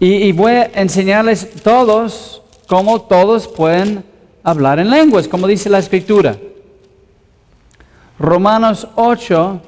y, 0.00 0.32
voy 0.32 0.54
a 0.54 0.70
enseñarles 0.74 1.48
todos 1.62 2.42
cómo 2.66 3.00
todos 3.02 3.46
pueden 3.46 4.04
hablar 4.42 4.80
en 4.80 4.90
lenguas, 4.90 5.28
como 5.28 5.46
dice 5.46 5.70
la 5.70 5.78
escritura. 5.78 6.36
Romanos 8.18 8.88
8, 8.96 9.60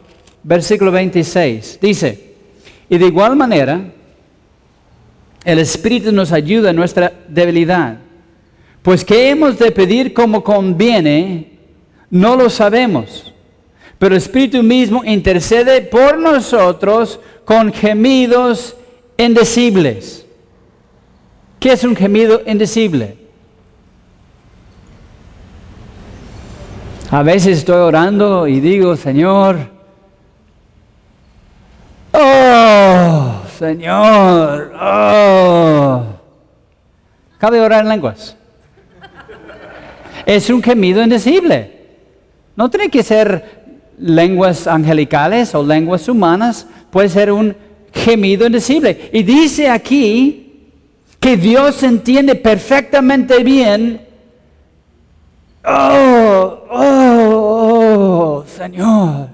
versículo 0.43 0.91
26, 0.91 1.79
dice, 1.81 2.35
y 2.89 2.99
de 2.99 3.07
igual 3.07 3.37
manera, 3.37 3.93
el 5.45 5.61
Espíritu 5.61 6.11
nos 6.11 6.33
ayuda 6.33 6.71
en 6.71 6.77
nuestra 6.77 7.13
debilidad 7.29 7.99
pues 8.87 9.05
qué 9.05 9.31
hemos 9.31 9.59
de 9.59 9.73
pedir 9.73 10.15
como 10.15 10.45
conviene, 10.45 11.59
no 12.09 12.37
lo 12.37 12.49
sabemos. 12.49 13.35
Pero 13.99 14.15
el 14.15 14.19
Espíritu 14.19 14.63
mismo 14.63 15.03
intercede 15.05 15.81
por 15.81 16.21
nosotros 16.21 17.19
con 17.45 17.73
gemidos 17.73 18.77
indecibles. 19.17 20.25
¿Qué 21.59 21.73
es 21.73 21.83
un 21.83 21.97
gemido 21.97 22.43
indecible? 22.47 23.17
A 27.11 27.25
veces 27.25 27.59
estoy 27.59 27.81
orando 27.81 28.47
y 28.47 28.61
digo, 28.61 28.95
Señor, 28.95 29.69
oh, 32.13 33.43
Señor, 33.59 34.73
oh. 34.81 36.05
Cabe 37.39 37.61
orar 37.61 37.83
en 37.83 37.89
lenguas 37.89 38.37
es 40.27 40.51
un 40.51 40.63
gemido 40.63 41.03
indecible. 41.03 41.71
No 42.57 42.69
tiene 42.69 42.91
que 42.91 43.03
ser 43.03 43.67
lenguas 43.99 44.67
angelicales 44.67 45.55
o 45.55 45.63
lenguas 45.63 46.09
humanas, 46.09 46.67
puede 46.91 47.09
ser 47.09 47.31
un 47.33 47.57
gemido 47.95 48.47
indecible. 48.47 49.11
Y 49.13 49.23
dice 49.23 49.71
aquí 49.71 50.71
que 51.21 51.37
Dios 51.37 51.83
entiende 51.83 52.35
perfectamente 52.35 53.43
bien, 53.43 54.01
oh, 55.65 56.59
oh, 56.71 58.43
oh, 58.43 58.45
Señor, 58.47 59.29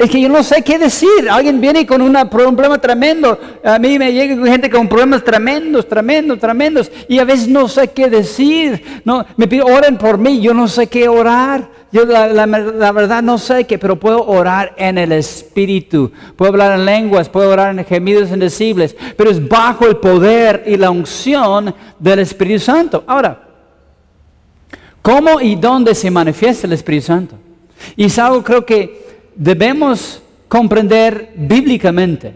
es 0.00 0.10
que 0.10 0.18
yo 0.18 0.30
no 0.30 0.42
sé 0.42 0.62
qué 0.62 0.78
decir. 0.78 1.28
Alguien 1.30 1.60
viene 1.60 1.84
con 1.86 2.00
un 2.00 2.16
problema 2.30 2.78
tremendo. 2.78 3.38
A 3.62 3.78
mí 3.78 3.98
me 3.98 4.10
llega 4.10 4.46
gente 4.46 4.70
con 4.70 4.88
problemas 4.88 5.22
tremendos, 5.22 5.86
tremendos, 5.86 6.38
tremendos. 6.38 6.90
Y 7.06 7.18
a 7.18 7.24
veces 7.24 7.48
no 7.48 7.68
sé 7.68 7.88
qué 7.88 8.08
decir. 8.08 9.02
No, 9.04 9.26
me 9.36 9.46
piden, 9.46 9.70
oren 9.70 9.98
por 9.98 10.16
mí. 10.16 10.40
Yo 10.40 10.54
no 10.54 10.68
sé 10.68 10.86
qué 10.86 11.06
orar. 11.06 11.68
Yo 11.92 12.06
la, 12.06 12.46
verdad 12.92 13.22
no 13.22 13.36
sé 13.36 13.66
qué, 13.66 13.78
pero 13.78 14.00
puedo 14.00 14.24
orar 14.24 14.72
en 14.78 14.96
el 14.96 15.12
Espíritu. 15.12 16.10
Puedo 16.34 16.52
hablar 16.52 16.78
en 16.78 16.86
lenguas, 16.86 17.28
puedo 17.28 17.50
orar 17.50 17.78
en 17.78 17.84
gemidos 17.84 18.30
indecibles. 18.30 18.96
Pero 19.18 19.28
es 19.28 19.46
bajo 19.46 19.86
el 19.86 19.98
poder 19.98 20.64
y 20.66 20.78
la 20.78 20.90
unción 20.90 21.74
del 21.98 22.20
Espíritu 22.20 22.60
Santo. 22.60 23.04
Ahora, 23.06 23.48
¿cómo 25.02 25.42
y 25.42 25.56
dónde 25.56 25.94
se 25.94 26.10
manifiesta 26.10 26.66
el 26.66 26.72
Espíritu 26.72 27.04
Santo? 27.04 27.36
Y 27.96 28.06
es 28.06 28.18
algo 28.18 28.42
creo 28.42 28.64
que 28.64 29.09
debemos 29.40 30.20
comprender 30.48 31.32
bíblicamente. 31.34 32.34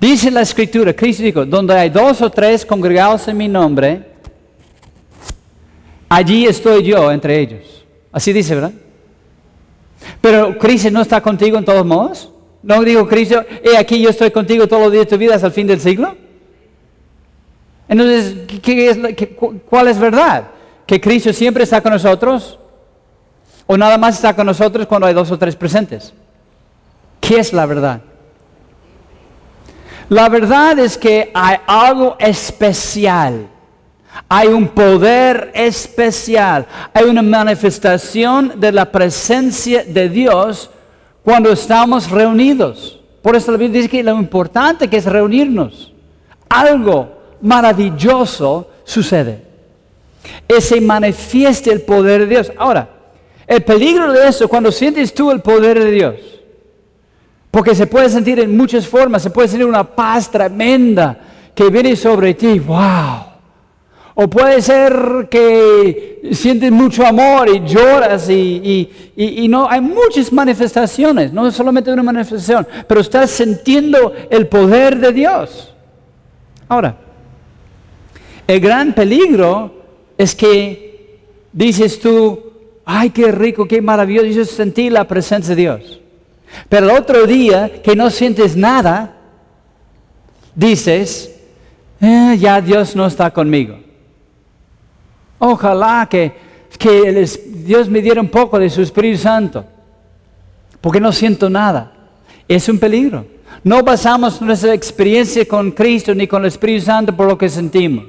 Dice 0.00 0.32
la 0.32 0.40
escritura, 0.40 0.92
Cristo 0.92 1.22
dijo, 1.22 1.46
donde 1.46 1.74
hay 1.74 1.90
dos 1.90 2.20
o 2.22 2.28
tres 2.28 2.66
congregados 2.66 3.28
en 3.28 3.36
mi 3.36 3.46
nombre, 3.46 4.04
allí 6.08 6.44
estoy 6.44 6.82
yo 6.82 7.12
entre 7.12 7.38
ellos. 7.38 7.84
Así 8.10 8.32
dice, 8.32 8.56
¿verdad? 8.56 8.72
Pero 10.20 10.58
Cristo 10.58 10.90
no 10.90 11.02
está 11.02 11.20
contigo 11.20 11.56
en 11.56 11.64
todos 11.64 11.86
modos. 11.86 12.32
¿No 12.64 12.82
dijo 12.82 13.06
Cristo, 13.06 13.44
he 13.62 13.76
aquí 13.76 14.00
yo 14.00 14.10
estoy 14.10 14.32
contigo 14.32 14.66
todos 14.66 14.82
los 14.82 14.92
días 14.92 15.04
de 15.04 15.10
tu 15.10 15.18
vida 15.18 15.36
hasta 15.36 15.46
el 15.46 15.52
fin 15.52 15.68
del 15.68 15.78
siglo? 15.78 16.16
Entonces, 17.88 18.38
¿qué 18.60 18.90
es, 18.90 18.98
¿cuál 19.68 19.86
es 19.86 20.00
verdad? 20.00 20.48
¿Que 20.84 21.00
Cristo 21.00 21.32
siempre 21.32 21.62
está 21.62 21.80
con 21.80 21.92
nosotros? 21.92 22.58
¿O 23.66 23.76
nada 23.76 23.98
más 23.98 24.16
está 24.16 24.34
con 24.34 24.46
nosotros 24.46 24.86
cuando 24.86 25.06
hay 25.06 25.14
dos 25.14 25.30
o 25.30 25.38
tres 25.38 25.56
presentes? 25.56 26.12
¿Qué 27.20 27.38
es 27.38 27.52
la 27.52 27.66
verdad? 27.66 28.00
La 30.08 30.28
verdad 30.28 30.78
es 30.78 30.98
que 30.98 31.30
hay 31.32 31.56
algo 31.66 32.16
especial. 32.18 33.46
Hay 34.28 34.48
un 34.48 34.68
poder 34.68 35.50
especial. 35.54 36.66
Hay 36.92 37.04
una 37.04 37.22
manifestación 37.22 38.60
de 38.60 38.72
la 38.72 38.90
presencia 38.90 39.84
de 39.84 40.08
Dios 40.08 40.70
cuando 41.24 41.50
estamos 41.50 42.10
reunidos. 42.10 43.00
Por 43.22 43.36
eso 43.36 43.52
la 43.52 43.58
Biblia 43.58 43.78
dice 43.78 43.88
que 43.90 44.02
lo 44.02 44.18
importante 44.18 44.88
que 44.88 44.96
es 44.96 45.06
reunirnos. 45.06 45.92
Algo 46.48 47.22
maravilloso 47.40 48.68
sucede. 48.84 49.42
Y 50.48 50.60
se 50.60 50.80
manifiesta 50.80 51.72
el 51.72 51.82
poder 51.82 52.22
de 52.22 52.26
Dios. 52.26 52.52
Ahora, 52.58 52.88
el 53.46 53.62
peligro 53.62 54.12
de 54.12 54.28
eso, 54.28 54.48
cuando 54.48 54.70
sientes 54.72 55.12
tú 55.12 55.30
el 55.30 55.40
poder 55.40 55.82
de 55.82 55.90
Dios, 55.90 56.14
porque 57.50 57.74
se 57.74 57.86
puede 57.86 58.08
sentir 58.08 58.40
en 58.40 58.56
muchas 58.56 58.86
formas, 58.86 59.22
se 59.22 59.30
puede 59.30 59.48
sentir 59.48 59.66
una 59.66 59.84
paz 59.84 60.30
tremenda 60.30 61.18
que 61.54 61.68
viene 61.68 61.94
sobre 61.96 62.34
ti, 62.34 62.58
wow. 62.58 63.32
O 64.14 64.28
puede 64.28 64.60
ser 64.60 65.28
que 65.30 66.20
sientes 66.32 66.70
mucho 66.70 67.06
amor 67.06 67.48
y 67.48 67.60
lloras 67.66 68.28
y, 68.28 68.90
y, 69.16 69.48
no, 69.48 69.68
hay 69.68 69.80
muchas 69.80 70.30
manifestaciones, 70.32 71.32
no 71.32 71.50
solamente 71.50 71.90
una 71.90 72.02
manifestación, 72.02 72.66
pero 72.86 73.00
estás 73.00 73.30
sintiendo 73.30 74.12
el 74.28 74.48
poder 74.48 74.98
de 74.98 75.12
Dios. 75.12 75.72
Ahora, 76.68 76.96
el 78.46 78.60
gran 78.60 78.92
peligro 78.92 79.74
es 80.18 80.34
que 80.34 81.20
dices 81.52 81.98
tú, 81.98 82.51
ay, 82.84 83.10
qué 83.10 83.32
rico, 83.32 83.66
qué 83.66 83.80
maravilloso, 83.80 84.26
yo 84.26 84.44
sentí 84.44 84.90
la 84.90 85.06
presencia 85.06 85.54
de 85.54 85.62
Dios. 85.62 86.00
Pero 86.68 86.90
el 86.90 86.96
otro 86.96 87.26
día 87.26 87.82
que 87.82 87.96
no 87.96 88.10
sientes 88.10 88.56
nada, 88.56 89.16
dices, 90.54 91.34
eh, 92.00 92.36
ya 92.38 92.60
Dios 92.60 92.94
no 92.94 93.06
está 93.06 93.30
conmigo. 93.30 93.78
Ojalá 95.38 96.06
que, 96.10 96.32
que 96.78 97.26
Dios 97.64 97.88
me 97.88 98.00
diera 98.00 98.20
un 98.20 98.28
poco 98.28 98.58
de 98.58 98.70
su 98.70 98.82
Espíritu 98.82 99.18
Santo, 99.18 99.64
porque 100.80 101.00
no 101.00 101.12
siento 101.12 101.48
nada. 101.48 101.92
Es 102.46 102.68
un 102.68 102.78
peligro. 102.78 103.26
No 103.64 103.82
basamos 103.82 104.40
nuestra 104.42 104.74
experiencia 104.74 105.46
con 105.46 105.70
Cristo 105.70 106.14
ni 106.14 106.26
con 106.26 106.42
el 106.42 106.48
Espíritu 106.48 106.86
Santo 106.86 107.16
por 107.16 107.28
lo 107.28 107.38
que 107.38 107.48
sentimos. 107.48 108.04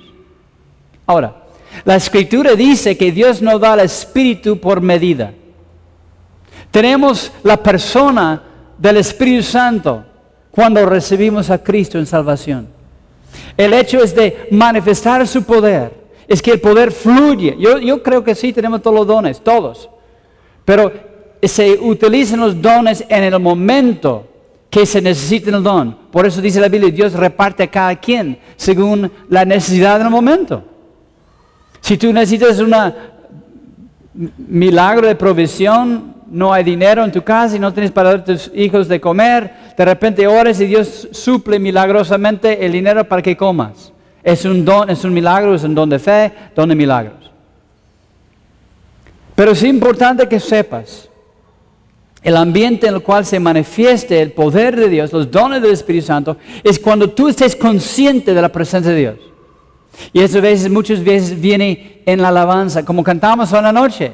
Ahora, 1.06 1.43
la 1.86 1.96
escritura 1.96 2.56
dice 2.56 2.98
que 2.98 3.12
Dios 3.12 3.42
no 3.42 3.60
da 3.60 3.74
el 3.74 3.82
Espíritu 3.82 4.60
por 4.60 4.82
medida. 4.82 5.34
Tenemos 6.72 7.32
la 7.44 7.58
persona 7.58 8.42
del 8.78 8.98
Espíritu 8.98 9.44
Santo 9.44 10.04
cuando 10.52 10.86
recibimos 10.86 11.50
a 11.50 11.62
Cristo 11.64 11.98
en 11.98 12.06
salvación. 12.06 12.68
El 13.58 13.74
hecho 13.74 14.04
es 14.04 14.16
de 14.16 14.48
manifestar 14.52 15.28
su 15.28 15.44
poder. 15.44 16.04
Es 16.28 16.42
que 16.42 16.52
el 16.52 16.62
poder 16.62 16.92
fluye. 16.92 17.56
Yo, 17.60 18.02
creo 18.02 18.24
que 18.24 18.36
sí 18.36 18.54
tenemos 18.54 18.82
todos 18.82 18.96
los 18.96 19.08
dones, 19.08 19.42
todos. 19.42 19.90
Pero 20.66 20.92
se 21.42 21.78
utilizan 21.80 22.40
los 22.40 22.62
dones 22.62 23.04
en 23.10 23.24
el 23.24 23.40
momento 23.40 24.28
que 24.70 24.86
se 24.86 25.02
necesita 25.02 25.56
el 25.56 25.62
don. 25.62 25.96
Por 26.12 26.26
eso 26.26 26.42
dice 26.42 26.60
la 26.60 26.70
Biblia, 26.70 26.92
Dios 26.92 27.14
reparte 27.14 27.64
a 27.64 27.70
cada 27.70 27.96
quien 27.96 28.40
según 28.56 29.12
la 29.30 29.46
necesidad 29.46 30.00
del 30.00 30.10
momento. 30.10 30.64
Si 31.84 31.98
tú 31.98 32.14
necesitas 32.14 32.60
un 32.60 32.74
milagro 34.38 35.06
de 35.06 35.16
provisión, 35.16 36.14
no 36.32 36.54
hay 36.54 36.64
dinero 36.64 37.04
en 37.04 37.12
tu 37.12 37.22
casa 37.22 37.58
y 37.58 37.60
no 37.60 37.74
tienes 37.74 37.92
para 37.92 38.12
dar 38.12 38.20
a 38.22 38.24
tus 38.24 38.50
hijos 38.56 38.88
de 38.88 39.02
comer, 39.02 39.54
de 39.78 39.84
repente 39.84 40.26
ores 40.26 40.62
y 40.62 40.66
Dios 40.66 41.10
suple 41.12 41.60
milagrosamente 41.60 42.66
el 42.66 42.72
dinero 42.72 43.04
para 43.04 43.22
que 43.22 43.36
comas. 43.36 43.92
Es 44.24 44.46
un 44.46 44.64
don, 44.64 44.90
es 44.90 45.04
un 45.04 45.14
milagro, 45.14 45.54
es 45.54 45.66
un 45.66 45.76
don 45.76 45.90
de 45.90 46.00
fe, 46.00 46.32
don 46.56 46.70
de 46.70 46.76
milagros. 46.76 47.30
Pero 49.36 49.52
es 49.52 49.62
importante 49.64 50.30
que 50.30 50.40
sepas 50.40 51.10
el 52.22 52.38
ambiente 52.38 52.88
en 52.88 52.94
el 52.94 53.02
cual 53.02 53.26
se 53.26 53.42
manifieste 53.42 54.22
el 54.22 54.32
poder 54.32 54.78
de 54.78 54.88
Dios, 54.88 55.12
los 55.12 55.30
dones 55.30 55.62
del 55.62 55.74
Espíritu 55.74 56.06
Santo, 56.06 56.38
es 56.64 56.80
cuando 56.80 57.10
tú 57.10 57.28
estés 57.28 57.58
consciente 57.58 58.34
de 58.34 58.42
la 58.42 58.50
presencia 58.50 58.94
de 58.94 58.98
Dios. 58.98 59.33
Y 60.12 60.22
eso 60.22 60.42
veces, 60.42 60.70
muchas 60.70 61.04
veces 61.04 61.40
viene 61.40 62.02
en 62.06 62.22
la 62.22 62.30
alabanza, 62.30 62.84
como 62.84 63.04
cantamos 63.04 63.52
en 63.54 63.64
la 63.64 63.72
noche. 63.72 64.14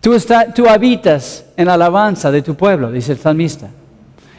Tú, 0.00 0.16
tú 0.54 0.68
habitas 0.68 1.44
en 1.56 1.66
la 1.66 1.74
alabanza 1.74 2.30
de 2.30 2.42
tu 2.42 2.54
pueblo, 2.54 2.90
dice 2.90 3.12
el 3.12 3.18
salmista. 3.18 3.68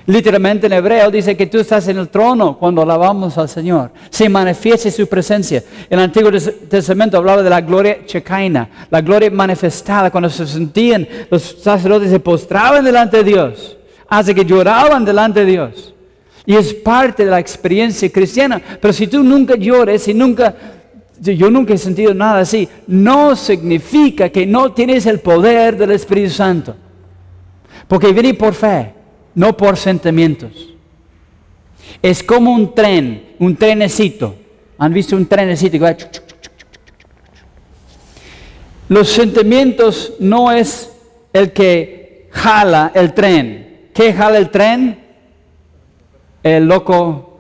Literalmente 0.05 0.67
en 0.67 0.73
hebreo 0.73 1.09
dice 1.09 1.37
que 1.37 1.47
tú 1.47 1.59
estás 1.59 1.87
en 1.87 1.97
el 1.97 2.09
trono 2.09 2.57
cuando 2.57 2.81
alabamos 2.81 3.37
al 3.37 3.47
Señor. 3.47 3.91
Se 4.09 4.27
manifiesta 4.27 4.91
su 4.91 5.07
presencia. 5.07 5.63
El 5.89 5.99
Antiguo 5.99 6.29
Testamento 6.31 7.17
hablaba 7.17 7.41
de 7.41 7.49
la 7.49 7.61
gloria 7.61 8.05
checaina, 8.05 8.87
la 8.89 8.99
gloria 8.99 9.31
manifestada. 9.31 10.11
Cuando 10.11 10.29
se 10.29 10.45
sentían, 10.45 11.07
los 11.29 11.41
sacerdotes 11.61 12.09
se 12.09 12.19
postraban 12.19 12.83
delante 12.83 13.17
de 13.17 13.23
Dios, 13.23 13.77
hasta 14.09 14.33
que 14.33 14.43
lloraban 14.43 15.05
delante 15.05 15.39
de 15.39 15.45
Dios. 15.45 15.92
Y 16.45 16.56
es 16.56 16.73
parte 16.73 17.25
de 17.25 17.32
la 17.32 17.39
experiencia 17.39 18.10
cristiana. 18.12 18.62
Pero 18.82 18.93
si 18.93 19.08
tú 19.08 19.23
nunca 19.23 19.56
llores 19.56 20.08
y 20.08 20.13
nunca, 20.13 20.56
yo 21.19 21.49
nunca 21.49 21.73
he 21.73 21.77
sentido 21.77 22.13
nada 22.13 22.39
así, 22.39 22.67
no 22.88 23.36
significa 23.36 24.29
que 24.29 24.45
no 24.45 24.73
tienes 24.73 25.06
el 25.06 25.19
poder 25.19 25.77
del 25.77 25.91
Espíritu 25.91 26.32
Santo. 26.32 26.75
Porque 27.88 28.12
viene 28.12 28.34
por 28.34 28.53
fe, 28.53 28.93
no 29.36 29.56
por 29.56 29.77
sentimientos. 29.77 30.51
Es 32.01 32.23
como 32.23 32.53
un 32.53 32.73
tren, 32.73 33.36
un 33.39 33.56
trenecito. 33.56 34.36
¿Han 34.77 34.93
visto 34.93 35.15
un 35.15 35.25
trenecito? 35.25 35.77
Los 38.89 39.10
sentimientos 39.10 40.13
no 40.19 40.51
es 40.51 40.91
el 41.32 41.53
que 41.53 42.27
jala 42.32 42.91
el 42.93 43.13
tren. 43.13 43.89
¿Qué 43.93 44.13
jala 44.13 44.38
el 44.38 44.49
tren? 44.49 45.02
El 46.43 46.65
loco, 46.67 47.39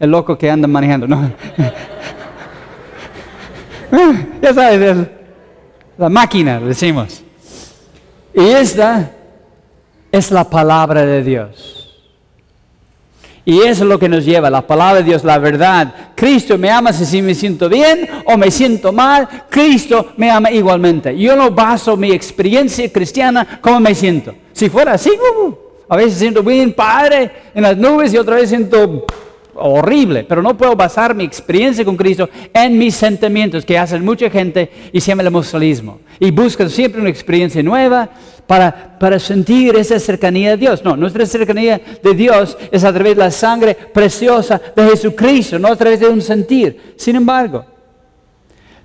el 0.00 0.10
loco 0.10 0.36
que 0.36 0.50
anda 0.50 0.66
manejando, 0.66 1.06
¿no? 1.06 1.30
ya 4.42 4.52
sabes, 4.52 5.06
la 5.96 6.08
máquina, 6.08 6.60
decimos. 6.60 7.22
Y 8.34 8.40
esta 8.40 9.12
es 10.10 10.30
la 10.30 10.44
palabra 10.44 11.06
de 11.06 11.22
Dios. 11.22 11.74
Y 13.44 13.60
eso 13.60 13.84
es 13.84 13.88
lo 13.88 13.98
que 13.98 14.10
nos 14.10 14.26
lleva, 14.26 14.50
la 14.50 14.66
palabra 14.66 14.96
de 14.96 15.04
Dios, 15.04 15.24
la 15.24 15.38
verdad. 15.38 16.12
Cristo 16.14 16.58
me 16.58 16.70
ama 16.70 16.92
si 16.92 17.22
me 17.22 17.34
siento 17.34 17.68
bien 17.68 18.06
o 18.26 18.36
me 18.36 18.50
siento 18.50 18.92
mal. 18.92 19.46
Cristo 19.48 20.12
me 20.18 20.30
ama 20.30 20.50
igualmente. 20.50 21.16
Yo 21.16 21.34
no 21.34 21.50
baso 21.50 21.96
mi 21.96 22.12
experiencia 22.12 22.92
cristiana 22.92 23.58
como 23.62 23.80
me 23.80 23.94
siento. 23.94 24.34
Si 24.52 24.68
fuera 24.68 24.92
así, 24.92 25.10
uh, 25.10 25.46
uh 25.46 25.67
a 25.88 25.96
veces 25.96 26.18
siento 26.18 26.42
bien 26.42 26.72
padre 26.72 27.30
en 27.54 27.62
las 27.62 27.76
nubes 27.76 28.12
y 28.12 28.18
otra 28.18 28.36
vez 28.36 28.48
siento 28.48 29.06
horrible, 29.54 30.24
pero 30.24 30.42
no 30.42 30.56
puedo 30.56 30.76
basar 30.76 31.14
mi 31.14 31.24
experiencia 31.24 31.84
con 31.84 31.96
Cristo 31.96 32.28
en 32.52 32.78
mis 32.78 32.94
sentimientos 32.94 33.64
que 33.64 33.78
hacen 33.78 34.04
mucha 34.04 34.30
gente 34.30 34.70
y 34.92 35.00
se 35.00 35.08
llama 35.08 35.22
el 35.22 35.28
emocionalismo. 35.28 36.00
Y 36.20 36.30
buscan 36.30 36.70
siempre 36.70 37.00
una 37.00 37.10
experiencia 37.10 37.62
nueva 37.62 38.08
para, 38.46 38.98
para 38.98 39.18
sentir 39.18 39.76
esa 39.76 39.98
cercanía 39.98 40.50
de 40.50 40.56
Dios. 40.58 40.84
No, 40.84 40.96
nuestra 40.96 41.26
cercanía 41.26 41.80
de 42.02 42.14
Dios 42.14 42.56
es 42.70 42.84
a 42.84 42.92
través 42.92 43.16
de 43.16 43.22
la 43.22 43.30
sangre 43.30 43.74
preciosa 43.74 44.60
de 44.74 44.90
Jesucristo, 44.90 45.58
no 45.58 45.68
a 45.68 45.76
través 45.76 46.00
de 46.00 46.08
un 46.08 46.22
sentir. 46.22 46.94
Sin 46.96 47.16
embargo, 47.16 47.64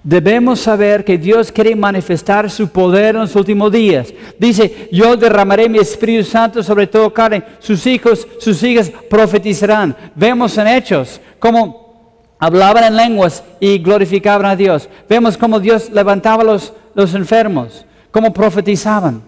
Debemos 0.04 0.60
saber 0.60 1.06
que 1.06 1.18
Dios 1.18 1.50
quiere 1.50 1.78
manifestar 1.78 2.52
su 2.52 2.68
poder 2.68 3.16
en 3.16 3.22
los 3.22 3.36
últimos 3.38 3.72
días. 3.72 4.14
Dice, 4.38 4.90
yo 4.92 5.16
derramaré 5.16 5.70
mi 5.70 5.80
Espíritu 5.80 6.26
Santo 6.26 6.62
sobre 6.62 6.88
todo 6.88 7.14
carne. 7.14 7.42
Sus 7.60 7.88
hijos, 7.88 8.28
sus 8.38 8.62
hijas 8.64 8.92
profetizarán. 9.10 9.96
Vemos 10.14 10.58
en 10.58 10.68
hechos 10.68 11.22
cómo 11.40 12.28
hablaban 12.38 12.84
en 12.84 12.98
lenguas 12.98 13.42
y 13.62 13.78
glorificaban 13.78 14.46
a 14.46 14.58
Dios. 14.58 14.90
Vemos 15.08 15.38
cómo 15.38 15.62
Dios 15.62 15.90
levantaba 15.90 16.44
los, 16.44 16.74
los 16.94 17.16
enfermos, 17.16 17.86
cómo 18.12 18.34
profetizaban. 18.34 19.22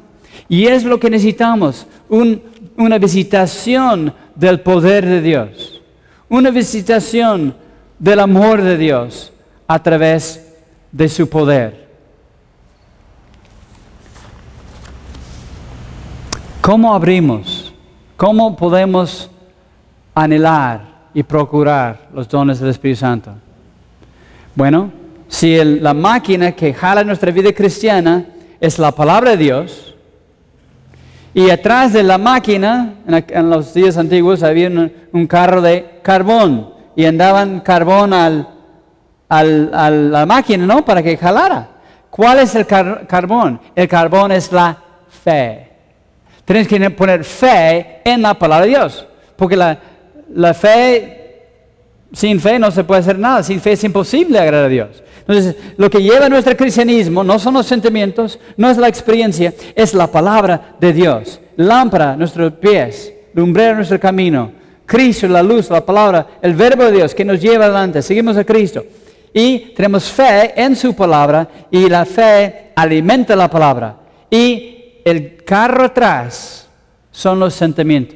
Y 0.49 0.65
es 0.67 0.83
lo 0.83 0.99
que 0.99 1.09
necesitamos, 1.09 1.87
una 2.09 2.97
visitación 2.97 4.13
del 4.35 4.59
poder 4.59 5.05
de 5.05 5.21
Dios, 5.21 5.81
una 6.27 6.49
visitación 6.51 7.55
del 7.97 8.19
amor 8.19 8.61
de 8.61 8.77
Dios 8.77 9.31
a 9.67 9.81
través 9.81 10.41
de 10.41 10.44
de 10.95 11.09
su 11.09 11.27
poder. 11.29 11.85
¿Cómo 16.61 16.93
abrimos 16.93 17.73
¿Cómo 18.15 18.55
podemos 18.55 19.29
anhelar 20.13 21.09
y 21.13 21.21
procurar 21.21 22.07
los 22.13 22.29
dones 22.29 22.61
del 22.61 22.69
Espíritu 22.69 23.01
Santo? 23.01 23.33
Bueno, 24.55 24.89
si 25.27 25.61
la 25.61 25.93
máquina 25.93 26.53
que 26.53 26.73
jala 26.73 27.03
nuestra 27.03 27.29
vida 27.31 27.51
cristiana 27.51 28.25
es 28.61 28.79
la 28.79 28.93
palabra 28.93 29.31
de 29.31 29.37
Dios, 29.37 29.95
y 31.33 31.49
atrás 31.49 31.91
de 31.91 32.03
la 32.03 32.17
máquina, 32.17 32.93
en, 33.05 33.49
los 33.49 33.73
días 33.73 33.97
antiguos, 33.97 34.43
había 34.43 34.69
un, 34.69 35.27
carro 35.27 35.61
de 35.61 35.99
carbón 36.01 36.69
y 36.95 37.03
andaban 37.03 37.59
carbón 37.59 38.13
al, 38.13 38.47
al, 39.29 39.71
a 39.73 39.89
la 39.89 40.25
máquina, 40.25 40.65
¿no? 40.65 40.83
Para 40.83 41.01
que 41.01 41.17
jalara. 41.17 41.69
¿Cuál 42.15 42.39
es 42.39 42.55
el 42.55 42.65
carbón? 42.65 43.59
El 43.75 43.87
carbón 43.89 44.31
es 44.31 44.49
la 44.51 44.77
fe. 45.23 45.69
Tienes 46.45 46.67
que 46.67 46.89
poner 46.91 47.25
fe 47.25 47.99
en 48.05 48.21
la 48.21 48.35
palabra 48.35 48.65
de 48.65 48.71
Dios. 48.71 49.05
Porque 49.35 49.57
la, 49.57 50.53
fe, 50.53 51.41
sin 52.13 52.39
fe 52.39 52.57
no 52.57 52.71
se 52.71 52.85
puede 52.85 53.01
hacer 53.01 53.19
nada. 53.19 53.43
Sin 53.43 53.59
fe 53.59 53.73
es 53.73 53.83
imposible 53.83 54.39
agradar 54.39 54.67
a 54.67 54.69
Dios. 54.69 55.03
Entonces, 55.27 55.55
lo 55.75 55.89
que 55.89 56.01
lleva 56.01 56.29
nuestro 56.29 56.55
cristianismo 56.55 57.21
no 57.21 57.37
son 57.37 57.55
los 57.55 57.65
sentimientos, 57.65 58.39
no 58.55 58.69
es 58.69 58.77
la 58.77 58.87
experiencia, 58.87 59.53
es 59.75 59.93
la 59.93 60.07
palabra 60.07 60.75
de 60.79 60.93
Dios. 60.93 61.41
Lámpara 61.57 62.15
nuestros 62.15 62.53
pies, 62.53 63.11
lumbrera 63.33 63.73
nuestro 63.73 63.99
camino. 63.99 64.51
Cristo, 64.85 65.27
la 65.27 65.43
luz, 65.43 65.69
la 65.69 65.83
palabra, 65.83 66.27
el 66.41 66.53
verbo 66.53 66.85
de 66.85 66.91
Dios 66.93 67.13
que 67.13 67.25
nos 67.25 67.41
lleva 67.41 67.65
adelante. 67.65 68.01
Seguimos 68.01 68.37
a 68.37 68.45
Cristo. 68.45 68.85
Y 69.37 69.73
tenemos 69.75 70.05
fe 70.05 70.53
en 70.55 70.77
su 70.77 70.95
palabra 70.95 71.45
y 71.69 71.89
la 71.89 72.05
fe 72.05 72.71
alimenta 72.73 73.35
la 73.35 73.49
palabra. 73.49 73.97
Y 74.31 75.01
el 75.03 75.43
carro 75.43 75.83
atrás 75.83 76.69
son 77.11 77.41
los 77.41 77.53
sentimientos. 77.53 78.15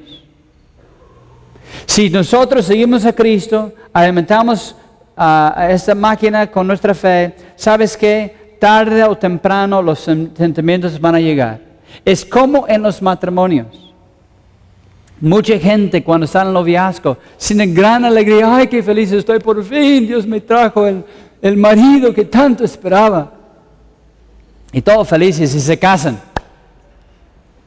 Si 1.85 2.09
nosotros 2.09 2.65
seguimos 2.65 3.05
a 3.05 3.11
Cristo, 3.11 3.73
alimentamos 3.91 4.73
a 5.17 5.67
esta 5.69 5.93
máquina 5.93 6.49
con 6.49 6.65
nuestra 6.65 6.93
fe, 6.93 7.35
sabes 7.57 7.97
que 7.97 8.55
tarde 8.57 9.03
o 9.03 9.17
temprano 9.17 9.81
los 9.81 9.99
sentimientos 9.99 11.01
van 11.01 11.15
a 11.15 11.19
llegar. 11.19 11.59
Es 12.05 12.23
como 12.23 12.65
en 12.65 12.81
los 12.81 13.01
matrimonios. 13.01 13.88
Mucha 15.21 15.59
gente 15.59 16.03
cuando 16.03 16.25
está 16.25 16.43
en 16.43 16.53
noviazgo, 16.53 17.17
sin 17.37 17.73
gran 17.73 18.05
alegría, 18.05 18.55
ay, 18.55 18.67
qué 18.67 18.81
feliz 18.81 19.11
estoy 19.11 19.39
por 19.39 19.61
fin, 19.63 20.07
Dios 20.07 20.25
me 20.25 20.39
trajo 20.39 20.87
el, 20.87 21.03
el 21.41 21.57
marido 21.57 22.13
que 22.13 22.25
tanto 22.25 22.63
esperaba. 22.63 23.33
Y 24.71 24.81
todos 24.81 25.07
felices 25.07 25.53
y 25.55 25.59
se 25.59 25.77
casan. 25.77 26.19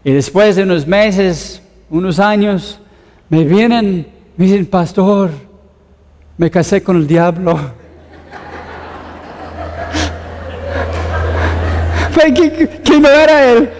Y 0.04 0.12
después 0.12 0.56
de 0.56 0.62
unos 0.62 0.86
meses, 0.86 1.60
unos 1.90 2.18
años, 2.18 2.78
me 3.28 3.44
vienen, 3.44 4.06
me 4.36 4.46
dicen, 4.46 4.66
pastor, 4.66 5.30
me 6.36 6.50
casé 6.50 6.82
con 6.82 6.96
el 6.96 7.06
diablo. 7.06 7.56
¿Que, 12.84 13.00
no 13.00 13.08
era 13.08 13.52
el, 13.52 13.70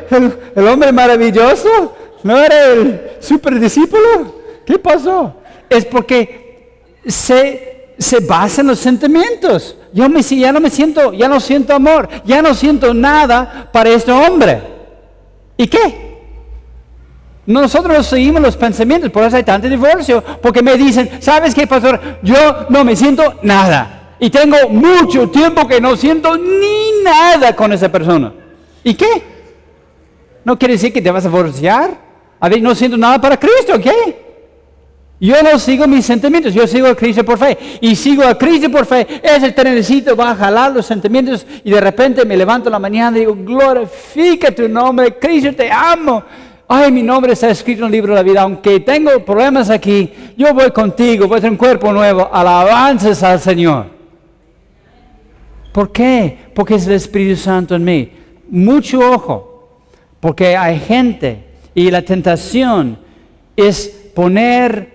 el, 0.56 0.68
hombre 0.68 0.92
maravilloso? 0.92 1.94
¿No 2.22 2.38
era 2.38 2.66
el 2.66 3.10
super 3.20 3.58
discípulo? 3.58 4.34
¿Qué 4.64 4.78
pasó? 4.78 5.34
Es 5.68 5.84
porque 5.84 6.98
se, 7.06 7.94
se 7.98 8.20
basa 8.20 8.60
en 8.60 8.68
los 8.68 8.78
sentimientos. 8.78 9.76
Yo 9.92 10.08
me, 10.08 10.22
ya 10.22 10.52
no 10.52 10.60
me 10.60 10.70
siento, 10.70 11.12
ya 11.12 11.28
no 11.28 11.40
siento 11.40 11.74
amor, 11.74 12.08
ya 12.24 12.40
no 12.40 12.54
siento 12.54 12.94
nada 12.94 13.68
para 13.72 13.90
este 13.90 14.12
hombre. 14.12 14.62
¿Y 15.56 15.66
qué? 15.66 16.02
Nosotros 17.44 18.06
seguimos 18.06 18.40
los 18.40 18.56
pensamientos, 18.56 19.10
por 19.10 19.24
eso 19.24 19.36
hay 19.36 19.42
tanto 19.42 19.68
divorcio, 19.68 20.22
porque 20.40 20.62
me 20.62 20.76
dicen, 20.76 21.10
¿sabes 21.20 21.54
qué, 21.54 21.66
pastor? 21.66 22.00
Yo 22.22 22.66
no 22.70 22.84
me 22.84 22.94
siento 22.94 23.34
nada. 23.42 24.16
Y 24.20 24.30
tengo 24.30 24.68
mucho 24.68 25.28
tiempo 25.28 25.66
que 25.66 25.80
no 25.80 25.96
siento 25.96 26.36
ni 26.38 27.02
nada 27.04 27.56
con 27.56 27.72
esa 27.72 27.90
persona. 27.90 28.32
¿Y 28.84 28.94
qué? 28.94 29.22
¿No 30.44 30.56
quiere 30.56 30.74
decir 30.74 30.92
que 30.92 31.02
te 31.02 31.10
vas 31.10 31.24
a 31.24 31.28
divorciar? 31.28 32.01
A 32.42 32.48
no 32.48 32.74
siento 32.74 32.98
nada 32.98 33.20
para 33.20 33.38
Cristo, 33.38 33.78
¿qué? 33.80 34.20
Yo 35.20 35.40
no 35.44 35.56
sigo 35.60 35.86
mis 35.86 36.04
sentimientos, 36.04 36.52
yo 36.52 36.66
sigo 36.66 36.88
a 36.88 36.96
Cristo 36.96 37.24
por 37.24 37.38
fe. 37.38 37.56
Y 37.80 37.94
sigo 37.94 38.24
a 38.24 38.36
Cristo 38.36 38.68
por 38.68 38.84
fe. 38.84 39.06
Ese 39.22 39.52
trenecito 39.52 40.16
va 40.16 40.32
a 40.32 40.34
jalar 40.34 40.72
los 40.72 40.84
sentimientos 40.84 41.46
y 41.62 41.70
de 41.70 41.80
repente 41.80 42.24
me 42.24 42.36
levanto 42.36 42.68
en 42.68 42.72
la 42.72 42.80
mañana 42.80 43.16
y 43.16 43.20
digo, 43.20 43.36
glorifica 43.36 44.50
tu 44.50 44.68
nombre, 44.68 45.16
Cristo 45.18 45.54
te 45.54 45.70
amo 45.70 46.24
ay, 46.74 46.90
mi 46.90 47.02
nombre 47.02 47.34
está 47.34 47.50
escrito 47.50 47.82
en 47.82 47.86
el 47.86 47.92
libro 47.92 48.14
de 48.14 48.20
la 48.20 48.22
vida, 48.22 48.42
aunque 48.42 48.80
tengo 48.80 49.22
problemas 49.24 49.68
aquí, 49.68 50.10
yo 50.38 50.54
voy 50.54 50.70
contigo, 50.70 51.28
voy 51.28 51.36
a 51.36 51.40
tener 51.40 51.52
un 51.52 51.58
cuerpo 51.58 51.92
nuevo, 51.92 52.30
alabanzas 52.32 53.22
al 53.22 53.38
Señor. 53.40 53.86
¿Por 55.70 55.92
qué? 55.92 56.38
Porque 56.54 56.76
es 56.76 56.86
el 56.86 56.94
Espíritu 56.94 57.36
Santo 57.36 57.74
en 57.74 57.84
mí. 57.84 58.12
Mucho 58.48 59.00
ojo, 59.00 59.80
porque 60.18 60.56
hay 60.56 60.78
gente 60.80 61.51
y 61.74 61.90
la 61.90 62.02
tentación 62.02 62.98
es 63.56 63.88
poner 64.14 64.92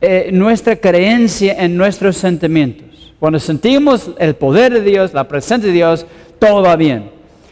eh, 0.00 0.30
nuestra 0.32 0.76
creencia 0.76 1.54
en 1.58 1.76
nuestros 1.76 2.16
sentimientos. 2.16 3.14
Cuando 3.18 3.38
sentimos 3.38 4.10
el 4.18 4.36
poder 4.36 4.72
de 4.74 4.82
Dios, 4.82 5.12
la 5.12 5.26
presencia 5.26 5.68
de 5.68 5.74
Dios, 5.74 6.06
todo 6.38 6.62
va 6.62 6.76
bien. 6.76 7.10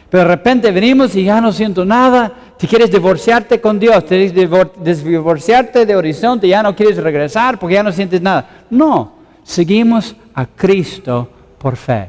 Pero 0.09 0.23
de 0.23 0.29
repente 0.29 0.71
venimos 0.71 1.15
y 1.15 1.25
ya 1.25 1.41
no 1.41 1.51
siento 1.51 1.83
nada, 1.83 2.33
si 2.57 2.65
quieres 2.65 2.89
divorciarte 2.89 3.59
con 3.59 3.77
Dios, 3.77 4.03
quieres 4.05 4.33
divorciarte 4.33 5.85
de 5.85 5.95
horizonte, 5.95 6.47
ya 6.47 6.63
no 6.63 6.75
quieres 6.75 6.97
regresar 6.97 7.59
porque 7.59 7.75
ya 7.75 7.83
no 7.83 7.91
sientes 7.91 8.21
nada. 8.21 8.63
No, 8.69 9.13
seguimos 9.43 10.15
a 10.33 10.45
Cristo 10.45 11.29
por 11.57 11.75
fe. 11.75 12.07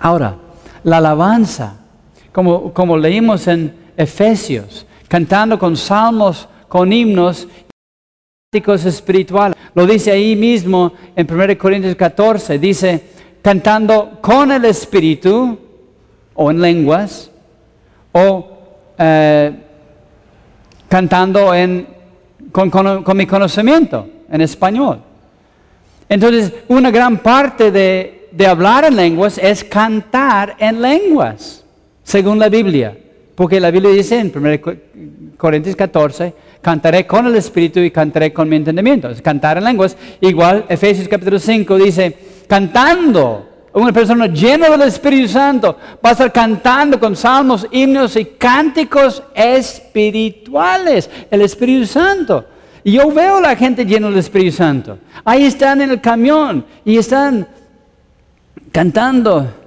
Ahora, 0.00 0.34
la 0.82 0.96
alabanza, 0.98 1.76
como, 2.32 2.72
como 2.74 2.98
leímos 2.98 3.46
en 3.46 3.74
Efesios, 3.96 4.86
cantando 5.10 5.58
con 5.58 5.76
salmos, 5.76 6.48
con 6.68 6.92
himnos 6.92 7.48
espirituales. 8.52 9.56
Lo 9.74 9.84
dice 9.84 10.12
ahí 10.12 10.36
mismo 10.36 10.92
en 11.16 11.26
1 11.28 11.58
Corintios 11.58 11.96
14, 11.96 12.60
dice, 12.60 13.02
cantando 13.42 14.18
con 14.20 14.52
el 14.52 14.64
Espíritu 14.66 15.58
o 16.32 16.50
en 16.52 16.60
lenguas, 16.60 17.28
o 18.12 18.50
eh, 18.96 19.52
cantando 20.88 21.52
en, 21.54 21.88
con, 22.52 23.16
mi 23.16 23.26
conocimiento 23.26 24.08
en 24.30 24.40
español. 24.42 25.00
Entonces, 26.08 26.52
una 26.68 26.92
gran 26.92 27.18
parte 27.18 27.72
de 27.72 28.46
hablar 28.46 28.84
en 28.84 28.94
lenguas 28.94 29.38
es 29.38 29.64
cantar 29.64 30.54
en 30.60 30.80
lenguas, 30.80 31.64
según 32.04 32.38
la 32.38 32.48
Biblia. 32.48 32.96
Porque 33.40 33.58
la 33.58 33.70
Biblia 33.70 33.90
dice 33.92 34.18
en 34.18 34.30
1 34.36 35.34
Corintios 35.38 35.74
14, 35.74 36.34
cantaré 36.60 37.06
con 37.06 37.26
el 37.26 37.34
Espíritu 37.36 37.80
y 37.80 37.90
cantaré 37.90 38.34
con 38.34 38.46
mi 38.46 38.56
entendimiento. 38.56 39.08
Cantar 39.22 39.56
en 39.56 39.64
lenguas. 39.64 39.96
Igual, 40.20 40.66
Efesios 40.68 41.08
capítulo 41.08 41.38
5 41.38 41.78
dice, 41.78 42.14
cantando 42.46 43.48
una 43.72 43.94
persona 43.94 44.26
llena 44.26 44.68
del 44.68 44.82
Espíritu 44.82 45.26
Santo 45.26 45.74
va 46.04 46.10
a 46.10 46.12
estar 46.12 46.30
cantando 46.30 47.00
con 47.00 47.16
salmos, 47.16 47.66
himnos 47.70 48.14
y 48.16 48.26
cánticos 48.26 49.22
espirituales. 49.34 51.08
El 51.30 51.40
Espíritu 51.40 51.86
Santo. 51.86 52.44
Y 52.84 52.92
yo 52.92 53.10
veo 53.10 53.38
a 53.38 53.40
la 53.40 53.56
gente 53.56 53.86
llena 53.86 54.08
del 54.08 54.18
Espíritu 54.18 54.54
Santo. 54.54 54.98
Ahí 55.24 55.46
están 55.46 55.80
en 55.80 55.92
el 55.92 56.00
camión 56.02 56.62
y 56.84 56.98
están 56.98 57.48
cantando. 58.70 59.59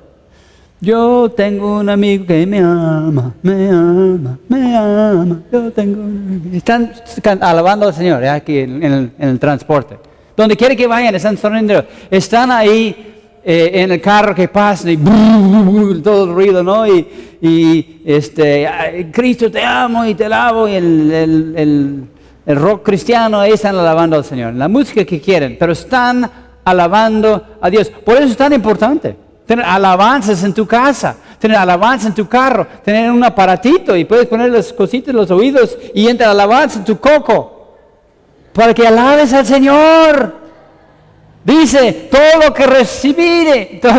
Yo 0.84 1.32
tengo 1.32 1.80
un 1.80 1.88
amigo 1.88 2.26
que 2.26 2.46
me 2.46 2.60
ama, 2.60 3.34
me 3.42 3.70
ama, 3.70 4.38
me 4.50 4.76
ama. 4.76 5.42
Yo 5.50 5.72
tengo 5.72 6.04
Están 6.52 6.92
alabando 7.40 7.88
al 7.88 7.94
Señor 7.94 8.22
aquí 8.26 8.58
en 8.58 8.84
el, 8.84 9.12
el 9.18 9.40
transporte. 9.40 9.98
Donde 10.36 10.58
quiere 10.58 10.76
que 10.76 10.86
vayan, 10.86 11.16
están 11.16 11.38
sonriendo. 11.38 11.86
Están 12.12 12.52
ahí 12.52 13.14
eh, 13.46 13.72
en 13.82 13.94
el 13.94 14.02
carro 14.02 14.36
que 14.36 14.50
pasa 14.50 14.92
y 14.92 14.98
todo 14.98 16.26
el 16.26 16.34
ruido, 16.34 16.62
¿no? 16.64 16.86
Y, 16.86 18.02
este, 18.04 19.10
Cristo 19.14 19.50
te 19.50 19.64
amo 19.64 20.06
y 20.06 20.16
te 20.16 20.28
lavo 20.28 20.68
y 20.68 20.76
el, 20.76 22.08
rock 22.46 22.84
cristiano, 22.84 23.40
ahí 23.40 23.54
están 23.54 23.78
alabando 23.78 24.18
al 24.18 24.26
Señor, 24.26 24.54
la 24.54 24.68
música 24.68 25.06
que 25.06 25.22
quieren, 25.22 25.56
pero 25.58 25.72
están 25.72 26.30
alabando 26.66 27.58
a 27.62 27.70
Dios. 27.70 27.90
Por 27.90 28.18
eso 28.18 28.26
es 28.26 28.38
tan 28.38 28.52
importante 28.52 29.23
tener 29.46 29.66
alabanzas 29.66 30.44
en 30.44 30.54
tu 30.54 30.66
casa, 30.66 31.16
tener 31.40 31.58
alabanza 31.58 32.08
en 32.08 32.14
tu 32.14 32.28
carro, 32.28 32.66
tener 32.84 33.12
un 33.12 33.24
aparatito 33.24 33.96
y 33.96 34.06
puedes 34.06 34.28
poner 34.28 34.52
las 34.52 34.72
cositas 34.74 35.14
los 35.14 35.30
oídos 35.32 35.78
y 35.94 36.08
entra 36.08 36.32
alabanza 36.32 36.80
en 36.80 36.86
tu 36.86 37.00
coco 37.00 37.76
para 38.54 38.74
que 38.74 38.88
alabes 38.88 39.34
al 39.34 39.46
Señor. 39.46 40.44
Dice, 41.44 42.10
todo 42.10 42.46
lo 42.46 42.54
que 42.54 42.66
respire, 42.66 43.82
todo, 43.82 43.96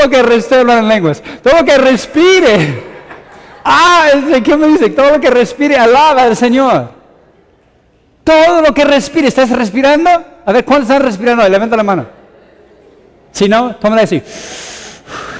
lo 0.00 0.08
que 0.08 0.22
respire, 0.22 0.60
en 0.60 0.88
lenguas, 0.88 1.20
todo 1.42 1.58
lo 1.58 1.64
que 1.64 1.78
respire, 1.78 2.96
Ah, 3.68 4.10
¿qué 4.44 4.56
me 4.56 4.68
dice? 4.68 4.90
Todo 4.90 5.10
lo 5.10 5.20
que 5.20 5.28
respire, 5.28 5.76
alaba 5.76 6.22
al 6.22 6.36
Señor. 6.36 6.90
Todo 8.22 8.62
lo 8.62 8.72
que 8.72 8.84
respire, 8.84 9.26
¿estás 9.26 9.50
respirando? 9.50 10.08
A 10.44 10.52
ver, 10.52 10.64
¿cuántos 10.64 10.88
están 10.88 11.02
respirando? 11.02 11.48
Levanta 11.48 11.76
la 11.76 11.82
mano. 11.82 12.06
Si 13.36 13.50
no, 13.50 13.76
tómala 13.76 14.00
así. 14.00 14.22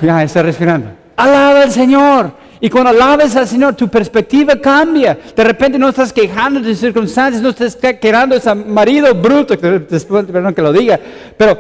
Ya, 0.03 0.23
está 0.23 0.43
respirando. 0.43 0.91
Alaba 1.17 1.63
al 1.63 1.73
Señor. 1.73 2.31
Y 2.61 2.69
cuando 2.69 2.91
alabas 2.91 3.35
al 3.37 3.49
Señor, 3.49 3.75
tu 3.75 3.89
perspectiva 3.89 4.55
cambia. 4.61 5.17
De 5.35 5.43
repente 5.43 5.79
no 5.79 5.89
estás 5.89 6.13
quejando 6.13 6.61
de 6.61 6.75
circunstancias, 6.75 7.43
no 7.43 7.49
estás 7.49 7.75
quejando 7.75 8.35
de 8.35 8.41
ese 8.41 8.55
marido 8.55 9.15
bruto, 9.15 9.59
perdón 9.59 10.55
que 10.55 10.61
lo 10.61 10.75
diga, 10.75 11.01
pero 11.39 11.59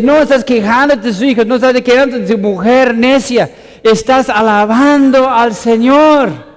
no 0.00 0.22
estás 0.22 0.42
quejando 0.42 0.96
de 0.96 1.12
sus 1.12 1.20
hijos, 1.20 1.46
no 1.46 1.56
estás 1.56 1.74
quejando 1.82 2.18
de 2.18 2.34
tu 2.34 2.38
mujer 2.38 2.94
necia, 2.94 3.50
estás 3.82 4.30
alabando 4.30 5.28
al 5.28 5.54
Señor. 5.54 6.53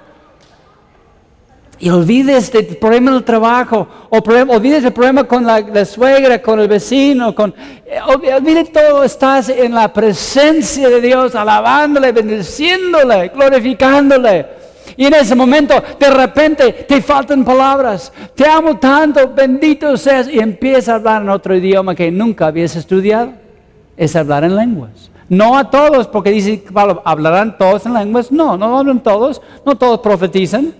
Y 1.80 1.90
olvides 1.90 2.54
el 2.56 2.66
problema 2.78 3.12
del 3.12 3.24
trabajo, 3.24 3.88
olvides 4.10 4.84
el 4.84 4.94
problema 4.94 5.26
con 5.26 5.46
la, 5.46 5.86
suegra, 5.86 6.42
con 6.42 6.60
el 6.60 6.68
vecino, 6.68 7.36
con, 7.36 7.54
eh, 7.86 8.00
olvides 8.36 8.72
todo, 8.72 9.04
estás 9.04 9.50
en 9.50 9.76
la 9.76 9.94
presencia 9.94 10.90
de 10.90 11.00
Dios, 11.00 11.36
alabándole, 11.36 12.12
bendiciéndole, 12.12 13.28
glorificándole. 13.30 14.46
Y 14.96 15.06
en 15.06 15.14
ese 15.14 15.36
momento, 15.36 15.76
de 16.00 16.10
repente, 16.10 16.74
te 16.74 17.00
faltan 17.02 17.46
palabras. 17.46 18.12
Te 18.34 18.48
amo 18.48 18.78
tanto, 18.78 19.32
bendito 19.32 19.96
seas. 19.96 20.28
Y 20.28 20.40
empieza 20.40 20.94
a 20.94 20.96
hablar 20.96 21.22
en 21.22 21.30
otro 21.30 21.56
idioma 21.56 21.94
que 21.94 22.10
nunca 22.10 22.48
habías 22.48 22.76
estudiado. 22.76 23.34
Es 23.96 24.16
hablar 24.16 24.44
en 24.44 24.56
lenguas. 24.56 25.12
No 25.30 25.56
a 25.56 25.70
todos, 25.70 26.08
porque 26.08 26.32
dice, 26.32 26.64
¿hablarán 27.04 27.58
todos 27.60 27.86
en 27.86 27.94
lenguas? 27.94 28.32
No, 28.32 28.58
no 28.58 28.80
hablan 28.80 29.04
todos. 29.04 29.40
No 29.64 29.78
todos 29.78 30.00
profetizan. 30.00 30.74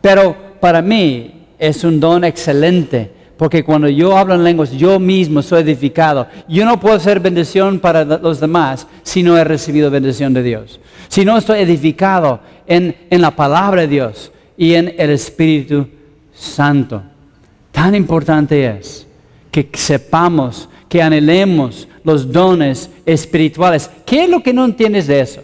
Pero 0.00 0.36
para 0.60 0.82
mí 0.82 1.46
es 1.58 1.84
un 1.84 2.00
don 2.00 2.24
excelente, 2.24 3.10
porque 3.36 3.64
cuando 3.64 3.88
yo 3.88 4.16
hablo 4.16 4.34
en 4.34 4.44
lenguas, 4.44 4.72
yo 4.72 4.98
mismo 4.98 5.42
soy 5.42 5.62
edificado. 5.62 6.26
Yo 6.48 6.64
no 6.64 6.80
puedo 6.80 6.98
ser 6.98 7.20
bendición 7.20 7.78
para 7.78 8.04
los 8.04 8.40
demás 8.40 8.86
si 9.02 9.22
no 9.22 9.36
he 9.36 9.44
recibido 9.44 9.90
bendición 9.90 10.34
de 10.34 10.42
Dios. 10.42 10.80
Si 11.08 11.24
no 11.24 11.36
estoy 11.36 11.60
edificado 11.60 12.40
en, 12.66 12.96
en 13.10 13.20
la 13.20 13.30
palabra 13.30 13.82
de 13.82 13.88
Dios 13.88 14.32
y 14.56 14.74
en 14.74 14.94
el 14.98 15.10
Espíritu 15.10 15.88
Santo. 16.34 17.02
Tan 17.70 17.94
importante 17.94 18.66
es 18.66 19.06
que 19.50 19.68
sepamos, 19.74 20.68
que 20.88 21.02
anhelemos 21.02 21.88
los 22.02 22.30
dones 22.30 22.90
espirituales. 23.06 23.90
¿Qué 24.04 24.24
es 24.24 24.30
lo 24.30 24.42
que 24.42 24.52
no 24.52 24.64
entiendes 24.64 25.06
de 25.06 25.20
eso? 25.20 25.42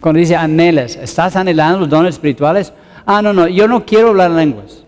Cuando 0.00 0.18
dice 0.18 0.36
anhelas, 0.36 0.96
¿estás 0.96 1.36
anhelando 1.36 1.80
los 1.80 1.88
dones 1.88 2.14
espirituales? 2.14 2.72
Ah, 3.06 3.22
no, 3.22 3.32
no, 3.32 3.48
yo 3.48 3.68
no 3.68 3.84
quiero 3.84 4.08
hablar 4.08 4.30
lenguas. 4.30 4.84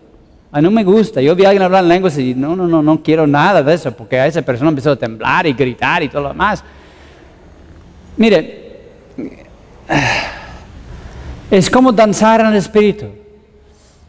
A 0.51 0.61
no 0.61 0.71
me 0.71 0.83
gusta. 0.83 1.21
Yo 1.21 1.35
vi 1.35 1.45
a 1.45 1.49
alguien 1.49 1.63
hablar 1.63 1.83
lenguas 1.83 2.17
y 2.17 2.33
no, 2.33 2.55
no, 2.55 2.67
no, 2.67 2.81
no 2.81 3.03
quiero 3.03 3.27
nada 3.27 3.61
de 3.61 3.73
eso, 3.73 3.91
porque 3.91 4.19
a 4.19 4.27
esa 4.27 4.41
persona 4.41 4.69
empezó 4.69 4.91
a 4.91 4.95
temblar 4.95 5.45
y 5.45 5.53
gritar 5.53 6.01
y 6.03 6.09
todo 6.09 6.23
lo 6.23 6.29
demás. 6.29 6.63
Mire, 8.15 8.79
es 11.51 11.69
como 11.69 11.91
danzar 11.91 12.41
en 12.41 12.47
el 12.47 12.55
espíritu. 12.55 13.05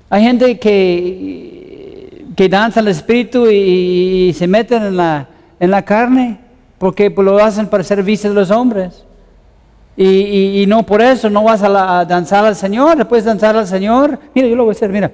Hay 0.09 0.23
gente 0.23 0.59
que, 0.59 2.25
que 2.35 2.49
danza 2.49 2.81
en 2.81 2.87
el 2.87 2.93
espíritu 2.93 3.47
y, 3.51 4.33
se 4.33 4.47
meten 4.47 4.83
en 4.85 4.97
la, 4.97 5.29
en 5.61 5.71
la 5.71 5.85
carne 5.85 6.39
porque 6.79 7.11
lo 7.11 7.39
hacen 7.39 7.67
para 7.67 7.85
ser 7.85 8.03
de 8.05 8.29
los 8.31 8.51
hombres. 8.51 9.05
Y, 10.01 10.65
no 10.69 10.85
por 10.85 11.03
eso 11.03 11.29
no 11.29 11.43
vas 11.43 11.61
a, 11.61 12.05
danzar 12.05 12.45
al 12.45 12.55
Señor, 12.55 13.09
puedes 13.09 13.25
danzar 13.25 13.57
al 13.57 13.67
Señor. 13.67 14.17
Mira, 14.33 14.47
yo 14.47 14.55
lo 14.55 14.65
voy 14.65 14.71
a 14.71 14.77
hacer, 14.77 14.91
mira. 14.91 15.11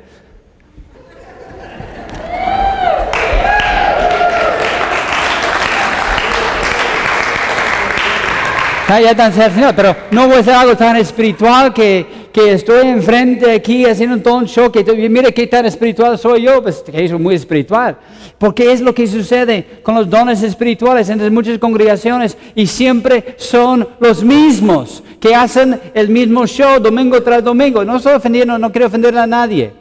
Ah, 8.87 9.01
ya 9.01 9.15
dancé 9.15 9.43
al 9.43 9.53
Señor, 9.53 9.75
pero 9.75 9.97
no 10.11 10.27
voy 10.27 10.37
a 10.37 10.41
hacer 10.41 10.53
algo 10.53 10.77
tan 10.77 10.99
espiritual 10.99 11.73
que, 11.73 12.24
que 12.35 12.53
estoy 12.53 12.89
enfrente 12.89 13.53
aquí 13.53 13.87
haciendo 13.87 14.21
todo 14.21 14.39
un 14.39 14.47
show, 14.47 14.69
que 14.73 14.83
mire 15.09 15.33
qué 15.33 15.47
tan 15.47 15.67
espiritual 15.67 16.19
soy 16.19 16.43
yo, 16.43 16.61
pues 16.61 16.79
que 16.79 17.09
soy 17.09 17.17
muy 17.17 17.37
espiritual. 17.37 17.97
Porque 18.39 18.73
es 18.73 18.81
lo 18.81 18.93
que 18.93 19.07
sucede 19.07 19.65
con 19.85 19.95
los 19.95 20.11
dones 20.11 20.43
espirituales 20.43 21.09
entre 21.11 21.31
muchas 21.31 21.61
congregaciones 21.61 22.37
y 22.57 22.67
siempre 22.67 23.37
son 23.39 23.87
los 24.01 24.25
mismos 24.25 25.05
que 25.21 25.33
hacen 25.33 25.81
el 25.95 26.09
mismo 26.09 26.45
show 26.45 26.81
domingo 26.81 27.23
tras 27.23 27.45
domingo. 27.45 27.85
No 27.85 27.99
estoy 27.99 28.15
ofendiendo, 28.15 28.59
no 28.59 28.73
quiero 28.73 28.89
ofender 28.89 29.17
a 29.17 29.29
nadie. 29.29 29.73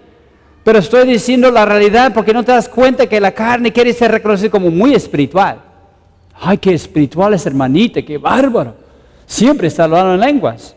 Pero 0.63 0.77
estoy 0.77 1.07
diciendo 1.07 1.49
la 1.49 1.65
realidad 1.65 2.13
porque 2.13 2.33
no 2.33 2.43
te 2.43 2.51
das 2.51 2.69
cuenta 2.69 3.07
que 3.07 3.19
la 3.19 3.31
carne 3.31 3.73
quiere 3.73 3.93
ser 3.93 4.11
reconocida 4.11 4.51
como 4.51 4.69
muy 4.69 4.93
espiritual. 4.93 5.57
Ay, 6.39 6.59
qué 6.59 6.75
espiritual 6.75 7.33
es 7.33 7.47
hermanita, 7.47 8.03
qué 8.03 8.19
bárbaro. 8.19 8.75
Siempre 9.25 9.69
está 9.69 9.85
hablando 9.85 10.13
en 10.13 10.19
lenguas. 10.19 10.75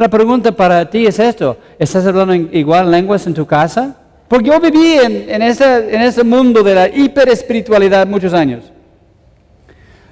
La 0.00 0.08
pregunta 0.08 0.50
para 0.50 0.88
ti 0.88 1.04
es 1.04 1.18
esto, 1.18 1.58
¿estás 1.78 2.06
hablando 2.06 2.34
igual 2.34 2.90
lenguas 2.90 3.26
en 3.26 3.34
tu 3.34 3.44
casa? 3.44 3.94
Porque 4.28 4.48
yo 4.48 4.58
viví 4.58 4.94
en, 4.94 5.42
ese, 5.42 5.94
en 5.94 6.00
ese 6.00 6.24
mundo 6.24 6.62
de 6.62 6.74
la 6.74 6.88
hiperespiritualidad 6.88 8.06
muchos 8.06 8.32
años. 8.32 8.64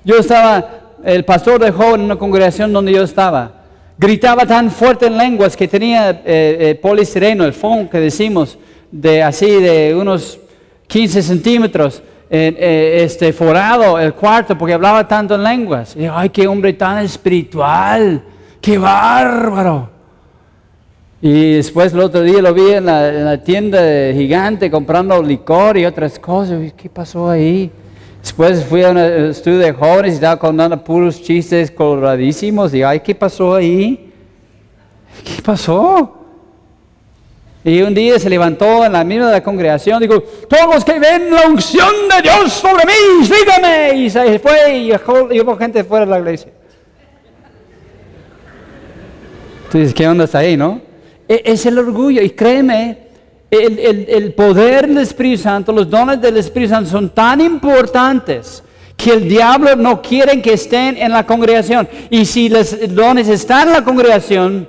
Yo 0.05 0.19
estaba, 0.19 0.99
el 1.03 1.25
pastor 1.25 1.59
de 1.65 1.71
joven 1.71 2.01
en 2.01 2.05
una 2.05 2.17
congregación 2.17 2.71
donde 2.71 2.93
yo 2.93 3.03
estaba, 3.03 3.63
gritaba 3.97 4.45
tan 4.45 4.71
fuerte 4.71 5.07
en 5.07 5.17
lenguas 5.17 5.57
que 5.57 5.67
tenía 5.67 6.11
eh, 6.11 6.19
eh 6.27 6.75
polisireno, 6.75 7.47
el 7.47 7.55
phone 7.55 7.89
que 7.89 7.99
decimos, 7.99 8.59
de 8.91 9.23
así 9.23 9.51
de 9.51 9.95
unos 9.95 10.39
15 10.87 11.23
centímetros, 11.23 12.03
eh, 12.29 13.05
este, 13.07 13.33
forado 13.33 13.99
el 13.99 14.13
cuarto 14.13 14.59
porque 14.59 14.75
hablaba 14.75 15.09
tanto 15.09 15.35
en 15.35 15.45
lenguas. 15.45 15.97
Y, 15.97 16.05
Ay, 16.05 16.29
qué 16.29 16.47
hombre 16.47 16.75
tan 16.75 16.99
espiritual 16.99 18.23
qué 18.69 18.77
bárbaro. 18.77 19.89
Y 21.23 21.55
después 21.55 21.95
el 21.95 22.01
otro 22.01 22.21
día 22.23 22.43
lo 22.43 22.53
vi 22.53 22.73
en 22.73 22.85
la, 22.85 23.43
tienda 23.43 23.81
gigante 24.13 24.71
comprando 24.71 25.23
licor 25.23 25.79
y 25.79 25.87
otras 25.87 26.19
cosas. 26.19 26.61
¿Qué 26.77 26.91
pasó 26.91 27.31
ahí? 27.31 27.71
Después 28.21 28.63
fui 28.67 28.85
a 28.85 28.91
un 28.91 28.99
estudio 28.99 29.59
de 29.59 29.73
jóvenes 29.73 30.13
y 30.13 30.15
estaba 30.17 30.39
contando 30.39 30.85
puros 30.85 31.23
chistes 31.23 31.71
coloradísimos. 31.71 32.75
Y, 32.75 32.83
ay, 32.83 33.01
¿qué 33.01 33.15
pasó 33.15 33.55
ahí? 33.55 34.13
¿Qué 35.25 35.41
pasó? 35.43 36.15
Y 37.65 37.81
un 37.81 37.95
día 37.95 38.19
se 38.19 38.29
levantó 38.29 38.85
en 38.85 38.93
la 38.93 39.03
misma 39.03 39.31
de 39.31 39.41
la 39.41 39.99
dijo, 39.99 40.21
todos 40.47 40.75
los 40.75 40.85
que 40.85 40.99
ven 41.01 41.31
la 41.31 41.47
unción 41.47 41.95
de 42.15 42.23
Dios 42.23 42.53
sobre 42.53 42.85
mí, 42.85 43.27
síganme. 43.27 43.95
Y 43.95 44.11
se 44.11 44.39
fue 44.39 44.77
y 44.77 44.93
llevó 45.31 45.57
gente 45.57 45.83
fuera 45.85 46.05
de 46.05 46.11
la 46.11 46.19
iglesia. 46.19 46.53
Tú 49.71 49.79
dices, 49.79 49.95
¿qué 49.95 50.09
onda 50.09 50.25
está 50.25 50.39
ahí, 50.39 50.57
no? 50.57 50.81
E, 51.29 51.43
es 51.45 51.67
el 51.67 51.79
orgullo. 51.79 52.23
Y 52.23 52.31
créeme, 52.31 52.99
el, 53.51 54.33
poder 54.35 54.89
del 54.89 54.99
Espíritu 54.99 55.43
Santo, 55.43 55.73
los 55.73 55.89
dones 55.89 56.21
del 56.21 56.37
Espíritu 56.37 56.71
Santo 56.71 56.91
son 56.91 57.11
tan 57.11 57.41
importantes 57.41 58.63
que 58.97 59.13
el 59.13 59.29
diablo 59.29 59.77
no 59.77 60.03
quiere 60.03 60.43
que 60.43 60.55
estén 60.55 60.97
en 60.97 61.13
la 61.13 61.25
congregación. 61.25 61.89
Y 62.11 62.25
si 62.25 62.49
los 62.49 62.77
dones 62.95 63.29
están 63.29 63.69
en 63.69 63.75
la 63.75 63.85
congregación, 63.85 64.69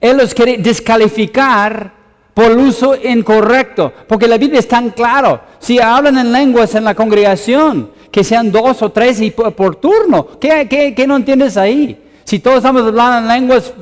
él 0.00 0.16
los 0.16 0.32
quiere 0.32 0.58
descalificar 0.58 1.92
por 2.32 2.50
el 2.50 2.58
uso 2.58 2.96
incorrecto. 2.96 3.92
Porque 4.08 4.26
la 4.26 4.38
Biblia 4.38 4.60
es 4.60 4.68
tan 4.68 4.90
claro. 4.90 5.40
Si 5.58 5.78
hablan 5.78 6.18
en 6.18 6.32
lenguas 6.32 6.74
en 6.74 6.84
la 6.84 6.94
congregación, 6.94 7.90
que 8.10 8.24
sean 8.24 8.50
dos 8.50 8.80
o 8.80 8.90
tres 8.90 9.20
y 9.20 9.30
por, 9.30 9.76
turno. 9.76 10.38
¿Qué, 10.40 10.66
¿Qué, 10.68 10.94
qué, 10.94 11.06
no 11.06 11.16
entiendes 11.16 11.56
ahí? 11.56 12.00
Si 12.24 12.38
todos 12.38 12.58
estamos 12.58 12.82
hablando 12.82 13.18
en 13.18 13.40
lenguas 13.40 13.72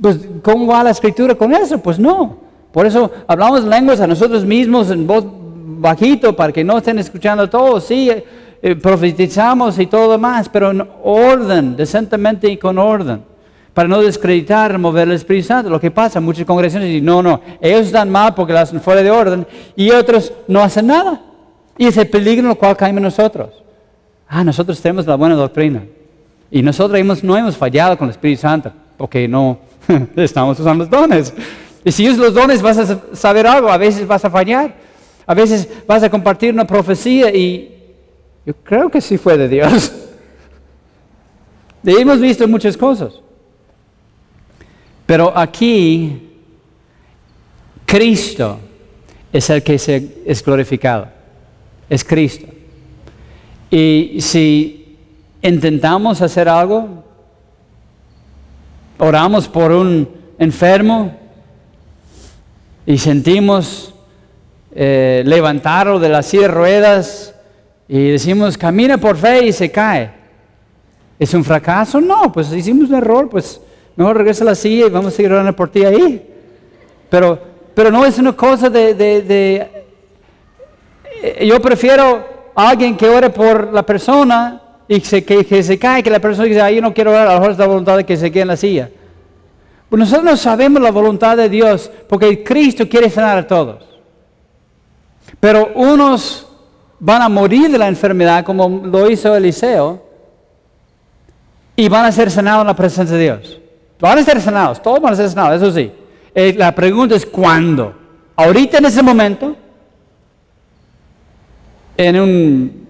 pues, 0.00 0.18
¿cómo 0.42 0.66
va 0.66 0.84
la 0.84 0.90
escritura 0.90 1.34
con 1.34 1.54
eso? 1.54 1.78
Pues 1.78 1.98
no. 1.98 2.38
Por 2.72 2.86
eso 2.86 3.10
hablamos 3.26 3.64
lenguas 3.64 4.00
a 4.00 4.06
nosotros 4.06 4.44
mismos 4.44 4.90
en 4.90 5.06
voz 5.06 5.24
bajito 5.26 6.34
para 6.36 6.52
que 6.52 6.62
no 6.62 6.78
estén 6.78 6.98
escuchando 6.98 7.48
todos. 7.48 7.84
Sí, 7.84 8.10
eh, 8.10 8.24
eh, 8.62 8.76
profetizamos 8.76 9.78
y 9.78 9.86
todo 9.86 10.18
más, 10.18 10.48
pero 10.48 10.70
en 10.70 10.86
orden, 11.02 11.76
decentemente 11.76 12.48
y 12.48 12.56
con 12.56 12.78
orden. 12.78 13.22
Para 13.72 13.88
no 13.88 14.00
descreditar, 14.00 14.78
mover 14.78 15.08
el 15.08 15.14
Espíritu 15.14 15.48
Santo. 15.48 15.70
Lo 15.70 15.80
que 15.80 15.90
pasa, 15.90 16.20
muchas 16.20 16.46
congregaciones 16.46 16.88
dicen, 16.88 17.04
no, 17.04 17.22
no, 17.22 17.40
ellos 17.60 17.86
están 17.86 18.10
mal 18.10 18.34
porque 18.34 18.52
lo 18.52 18.58
hacen 18.58 18.80
fuera 18.80 19.02
de 19.02 19.10
orden 19.10 19.46
y 19.74 19.90
otros 19.90 20.32
no 20.48 20.62
hacen 20.62 20.86
nada. 20.86 21.20
Y 21.78 21.86
es 21.86 21.96
el 21.98 22.08
peligro 22.08 22.44
en 22.46 22.50
el 22.52 22.56
cual 22.56 22.76
caemos 22.76 23.02
nosotros. 23.02 23.50
Ah, 24.28 24.42
nosotros 24.42 24.80
tenemos 24.80 25.06
la 25.06 25.14
buena 25.14 25.34
doctrina. 25.34 25.84
Y 26.50 26.62
nosotros 26.62 27.22
no 27.22 27.36
hemos 27.36 27.56
fallado 27.56 27.98
con 27.98 28.08
el 28.08 28.12
Espíritu 28.12 28.40
Santo 28.40 28.72
porque 28.96 29.28
no, 29.28 29.58
Estamos 30.16 30.58
usando 30.58 30.84
los 30.84 30.90
dones. 30.90 31.32
Y 31.84 31.92
si 31.92 32.08
usas 32.08 32.18
los 32.18 32.34
dones 32.34 32.62
vas 32.62 32.78
a 32.78 33.14
saber 33.14 33.46
algo, 33.46 33.70
a 33.70 33.76
veces 33.76 34.06
vas 34.06 34.24
a 34.24 34.30
fallar, 34.30 34.74
a 35.26 35.34
veces 35.34 35.68
vas 35.86 36.02
a 36.02 36.10
compartir 36.10 36.52
una 36.52 36.66
profecía 36.66 37.34
y 37.34 37.72
yo 38.44 38.54
creo 38.62 38.90
que 38.90 39.00
sí 39.00 39.18
fue 39.18 39.36
de 39.36 39.48
Dios. 39.48 39.92
Y 41.82 42.00
hemos 42.00 42.20
visto 42.20 42.48
muchas 42.48 42.76
cosas. 42.76 43.12
Pero 45.06 45.32
aquí, 45.38 46.30
Cristo 47.84 48.58
es 49.32 49.48
el 49.50 49.62
que 49.62 49.78
se, 49.78 50.22
es 50.26 50.44
glorificado. 50.44 51.06
Es 51.88 52.02
Cristo. 52.02 52.48
Y 53.70 54.16
si 54.20 54.98
intentamos 55.42 56.20
hacer 56.22 56.48
algo, 56.48 57.04
oramos 58.98 59.48
por 59.48 59.72
un 59.72 60.08
enfermo 60.38 61.16
y 62.84 62.98
sentimos 62.98 63.94
eh, 64.74 65.22
levantarlo 65.26 65.98
de 65.98 66.08
las 66.08 66.26
silla 66.26 66.42
de 66.42 66.48
ruedas 66.48 67.34
y 67.88 68.10
decimos, 68.10 68.58
camina 68.58 68.98
por 68.98 69.16
fe 69.16 69.46
y 69.46 69.52
se 69.52 69.70
cae. 69.70 70.10
¿Es 71.18 71.32
un 71.34 71.44
fracaso? 71.44 72.00
No, 72.00 72.30
pues 72.32 72.52
hicimos 72.52 72.88
un 72.90 72.96
error, 72.96 73.28
pues 73.28 73.60
mejor 73.96 74.18
regresa 74.18 74.44
a 74.44 74.46
la 74.46 74.54
silla 74.54 74.86
y 74.86 74.90
vamos 74.90 75.12
a 75.12 75.16
seguir 75.16 75.32
orando 75.32 75.54
por 75.54 75.70
ti 75.70 75.84
ahí. 75.84 76.34
Pero, 77.08 77.38
pero 77.74 77.90
no 77.90 78.04
es 78.04 78.18
una 78.18 78.34
cosa 78.34 78.68
de, 78.68 78.94
de 78.94 79.84
eh, 81.22 81.46
yo 81.46 81.60
prefiero 81.60 82.52
alguien 82.54 82.96
que 82.96 83.08
ore 83.08 83.30
por 83.30 83.72
la 83.72 83.84
persona 83.84 84.62
y 84.88 85.00
que 85.00 85.62
se, 85.62 85.78
cae, 85.78 86.02
que 86.02 86.10
la 86.10 86.20
persona 86.20 86.46
dice, 86.46 86.74
yo 86.74 86.80
no 86.80 86.94
quiero 86.94 87.10
orar, 87.10 87.26
a 87.26 87.34
lo 87.34 87.40
mejor 87.40 87.52
es 87.52 87.58
la 87.58 87.66
voluntad 87.66 87.96
de 87.96 88.04
que 88.04 88.16
se 88.16 88.30
quede 88.30 88.42
en 88.42 88.48
la 88.48 88.56
silla. 88.56 88.90
Pues 89.88 90.00
nosotros 90.00 90.24
no 90.24 90.36
sabemos 90.36 90.82
la 90.82 90.90
voluntad 90.90 91.36
de 91.36 91.48
Dios 91.48 91.90
porque 92.08 92.42
Cristo 92.42 92.88
quiere 92.88 93.10
sanar 93.10 93.38
a 93.38 93.46
todos. 93.46 93.84
Pero 95.40 95.72
unos 95.74 96.46
van 96.98 97.22
a 97.22 97.28
morir 97.28 97.70
de 97.70 97.78
la 97.78 97.88
enfermedad 97.88 98.44
como 98.44 98.68
lo 98.68 99.10
hizo 99.10 99.34
Eliseo 99.34 100.02
y 101.74 101.88
van 101.88 102.06
a 102.06 102.12
ser 102.12 102.30
sanados 102.30 102.62
en 102.62 102.66
la 102.68 102.76
presencia 102.76 103.16
de 103.16 103.22
Dios. 103.22 103.60
Van 104.00 104.18
a 104.18 104.22
ser 104.22 104.40
sanados, 104.40 104.80
todos 104.82 105.00
van 105.00 105.12
a 105.12 105.16
ser 105.16 105.28
sanados, 105.28 105.62
eso 105.62 105.72
sí. 105.72 105.90
Eh, 106.34 106.54
la 106.56 106.74
pregunta 106.74 107.14
es 107.14 107.26
cuándo. 107.26 107.94
Ahorita 108.36 108.78
en 108.78 108.86
ese 108.86 109.02
momento, 109.02 109.56
en 111.96 112.20
un 112.20 112.85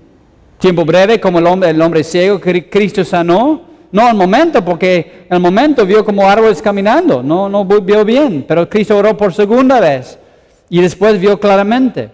tiempo 0.59 0.85
breve, 0.85 1.21
como 1.21 1.39
el 1.39 1.47
hombre, 1.47 1.71
el 1.71 1.81
hombre 1.81 2.05
ciego, 2.05 2.41
Cristo 2.41 3.05
sanó. 3.05 3.63
No 3.93 4.07
al 4.07 4.17
momento, 4.17 4.65
porque 4.65 5.27
el 5.31 5.41
momento 5.41 5.87
vio 5.87 6.05
como 6.05 6.29
árboles 6.29 6.61
caminando, 6.61 7.23
no, 7.23 7.49
no 7.49 7.65
vio 7.65 8.05
bien, 8.05 8.45
pero 8.47 8.69
Cristo 8.69 8.97
oró 8.99 9.17
por 9.17 9.33
segunda 9.33 9.81
vez 9.81 10.19
y 10.69 10.81
después 10.81 11.21
vio 11.21 11.39
claramente. 11.39 12.11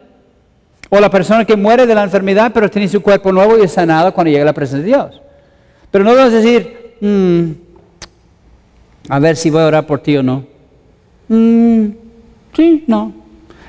O 0.91 1.01
la 1.01 1.11
persona 1.11 1.45
que 1.45 1.57
muere 1.57 1.87
de 1.87 1.95
la 1.95 2.05
enfermedad, 2.05 2.53
pero 2.53 2.71
tiene 2.71 2.87
su 2.87 3.01
cuerpo 3.01 3.33
nuevo 3.33 3.59
y 3.59 3.63
es 3.63 3.73
sanado 3.73 4.13
cuando 4.13 4.31
llega 4.31 4.43
a 4.43 4.47
la 4.47 4.53
presencia 4.53 4.83
de 4.83 4.87
Dios. 4.87 5.23
Pero 5.91 6.05
no 6.05 6.15
vas 6.15 6.33
a 6.33 6.37
decir, 6.37 6.97
mm, 7.01 7.51
a 9.09 9.19
ver 9.19 9.37
si 9.37 9.51
voy 9.51 9.63
a 9.63 9.67
orar 9.67 9.87
por 9.87 10.01
ti 10.01 10.17
o 10.19 10.23
no. 10.23 10.45
Mm, 11.29 11.87
sí, 12.55 12.85
no. 12.87 13.13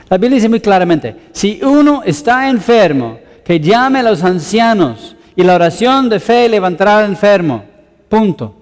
La 0.09 0.17
Biblia 0.17 0.35
dice 0.35 0.49
muy 0.49 0.59
claramente, 0.59 1.15
si 1.31 1.61
uno 1.63 2.03
está 2.05 2.49
enfermo, 2.49 3.19
que 3.43 3.59
llame 3.59 3.99
a 3.99 4.03
los 4.03 4.23
ancianos 4.23 5.15
y 5.35 5.43
la 5.43 5.55
oración 5.55 6.09
de 6.09 6.19
fe 6.19 6.47
levantará 6.49 6.99
al 6.99 7.05
enfermo. 7.05 7.63
Punto. 8.09 8.55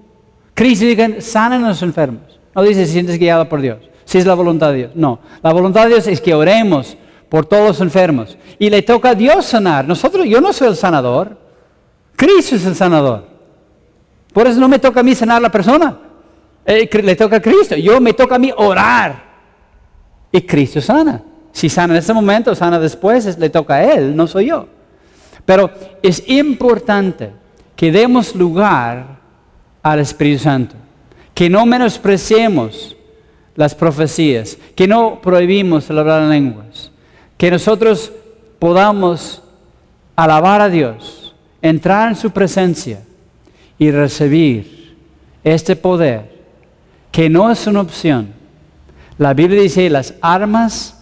Cristo 0.54 0.86
dice, 0.86 1.22
sanen 1.22 1.64
a 1.64 1.70
los 1.70 1.82
enfermos. 1.82 2.40
No 2.56 2.64
dice 2.64 2.86
si 2.86 2.94
sientes 2.94 3.18
guiado 3.18 3.48
por 3.48 3.62
Dios, 3.62 3.80
si 4.04 4.18
es 4.18 4.26
la 4.26 4.34
voluntad 4.34 4.72
de 4.72 4.78
Dios. 4.78 4.92
No, 4.96 5.20
la 5.42 5.54
voluntad 5.54 5.84
de 5.84 5.90
Dios 5.90 6.08
es 6.08 6.20
que 6.20 6.34
oremos 6.34 6.98
por 7.30 7.46
todos 7.46 7.68
los 7.68 7.82
enfermos. 7.82 8.38
Y 8.60 8.70
le 8.70 8.82
toca 8.82 9.10
a 9.10 9.16
Dios 9.16 9.46
sanar. 9.46 9.88
Nosotros, 9.88 10.26
yo 10.28 10.42
no 10.42 10.52
soy 10.52 10.68
el 10.68 10.76
sanador. 10.76 11.38
Cristo 12.16 12.56
es 12.56 12.66
el 12.66 12.76
sanador. 12.76 13.26
Por 14.34 14.48
eso 14.48 14.60
no 14.60 14.68
me 14.68 14.80
toca 14.80 15.00
a 15.00 15.04
mí 15.04 15.16
sanar 15.16 15.38
a 15.38 15.42
la 15.42 15.52
persona. 15.52 15.98
Eh, 16.66 16.90
le 17.02 17.16
toca 17.16 17.38
a 17.38 17.42
Cristo. 17.42 17.76
Yo 17.76 18.00
me 18.00 18.14
toca 18.14 18.36
a 18.36 18.40
mí 18.40 18.52
orar. 18.56 19.32
Y 20.32 20.42
Cristo 20.42 20.82
sana. 20.82 21.24
Si 21.52 21.70
sana 21.70 21.94
en 21.94 22.00
ese 22.00 22.14
momento, 22.14 22.56
sana 22.56 22.80
después, 22.80 23.38
le 23.38 23.50
toca 23.50 23.76
a 23.76 23.94
Él, 23.94 24.16
no 24.16 24.28
soy 24.28 24.48
yo. 24.48 24.68
Pero 25.46 25.72
es 26.02 26.24
importante 26.28 27.32
que 27.76 27.92
demos 27.92 28.36
lugar 28.36 29.20
al 29.82 30.00
Espíritu 30.00 30.44
Santo, 30.44 30.76
que 31.34 31.50
no 31.50 31.66
menospreciemos 31.66 32.96
las 33.56 33.76
profecías, 33.76 34.58
que 34.76 34.88
no 34.88 35.22
prohibimos 35.22 35.90
el 35.90 36.00
hablar 36.00 36.24
en 36.24 36.30
lenguas, 36.30 36.92
que 37.38 37.52
nosotros 37.52 38.12
podamos 38.60 39.42
alabar 40.16 40.62
a 40.62 40.70
Dios, 40.70 41.36
entrar 41.62 42.10
en 42.10 42.16
su 42.16 42.32
presencia 42.32 43.02
y 43.78 43.92
recibir 43.92 44.96
este 45.44 45.76
poder, 45.76 46.30
que 47.12 47.30
no 47.30 47.52
es 47.52 47.66
una 47.66 47.82
opción. 47.82 48.34
La 49.18 49.34
Biblia 49.34 49.62
dice, 49.62 49.90
las 49.90 50.14
armas 50.22 51.01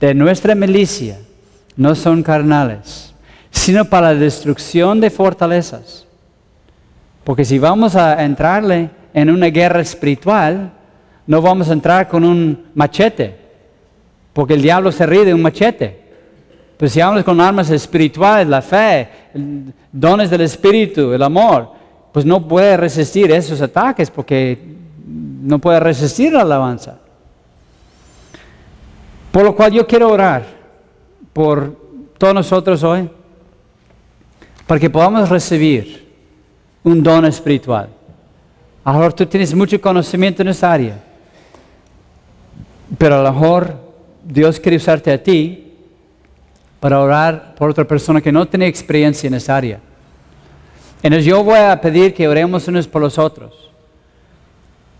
de 0.00 0.14
nuestra 0.14 0.54
milicia 0.54 1.18
no 1.76 1.94
son 1.94 2.22
carnales, 2.22 3.14
sino 3.50 3.84
para 3.84 4.12
la 4.12 4.20
destrucción 4.20 5.00
de 5.00 5.10
fortalezas. 5.10 6.06
Porque 7.24 7.44
si 7.44 7.58
vamos 7.58 7.96
a 7.96 8.22
entrarle 8.24 8.90
en 9.12 9.30
una 9.30 9.46
guerra 9.46 9.80
espiritual, 9.80 10.72
no 11.26 11.42
vamos 11.42 11.68
a 11.68 11.72
entrar 11.72 12.08
con 12.08 12.24
un 12.24 12.66
machete, 12.74 13.36
porque 14.32 14.54
el 14.54 14.62
diablo 14.62 14.92
se 14.92 15.06
ríe 15.06 15.24
de 15.24 15.34
un 15.34 15.42
machete. 15.42 16.04
Pero 16.76 16.90
si 16.90 17.00
vamos 17.00 17.24
con 17.24 17.40
armas 17.40 17.70
espirituales, 17.70 18.46
la 18.46 18.60
fe, 18.60 19.08
dones 19.90 20.28
del 20.28 20.42
espíritu, 20.42 21.12
el 21.12 21.22
amor, 21.22 21.72
pues 22.12 22.24
no 22.24 22.46
puede 22.46 22.76
resistir 22.76 23.30
esos 23.32 23.60
ataques 23.60 24.10
porque 24.10 24.76
no 25.06 25.58
puede 25.58 25.80
resistir 25.80 26.32
la 26.32 26.42
alabanza. 26.42 26.98
Por 29.36 29.44
lo 29.44 29.54
cual 29.54 29.70
yo 29.70 29.86
quiero 29.86 30.08
orar 30.10 30.46
por 31.34 31.76
todos 32.16 32.32
nosotros 32.32 32.82
hoy, 32.82 33.06
para 34.66 34.80
que 34.80 34.88
podamos 34.88 35.28
recibir 35.28 36.10
un 36.82 37.02
don 37.02 37.26
espiritual. 37.26 37.90
A 38.82 38.92
lo 38.92 38.98
mejor 38.98 39.12
tú 39.12 39.26
tienes 39.26 39.54
mucho 39.54 39.78
conocimiento 39.78 40.40
en 40.40 40.48
esa 40.48 40.72
área, 40.72 41.04
pero 42.96 43.16
a 43.16 43.22
lo 43.24 43.30
mejor 43.30 43.78
Dios 44.24 44.58
quiere 44.58 44.78
usarte 44.78 45.12
a 45.12 45.22
ti 45.22 45.70
para 46.80 46.98
orar 47.02 47.54
por 47.56 47.68
otra 47.68 47.84
persona 47.84 48.22
que 48.22 48.32
no 48.32 48.48
tiene 48.48 48.66
experiencia 48.66 49.26
en 49.26 49.34
esa 49.34 49.54
área. 49.54 49.80
Entonces 51.02 51.26
yo 51.26 51.44
voy 51.44 51.58
a 51.58 51.78
pedir 51.78 52.14
que 52.14 52.26
oremos 52.26 52.68
unos 52.68 52.88
por 52.88 53.02
los 53.02 53.18
otros. 53.18 53.68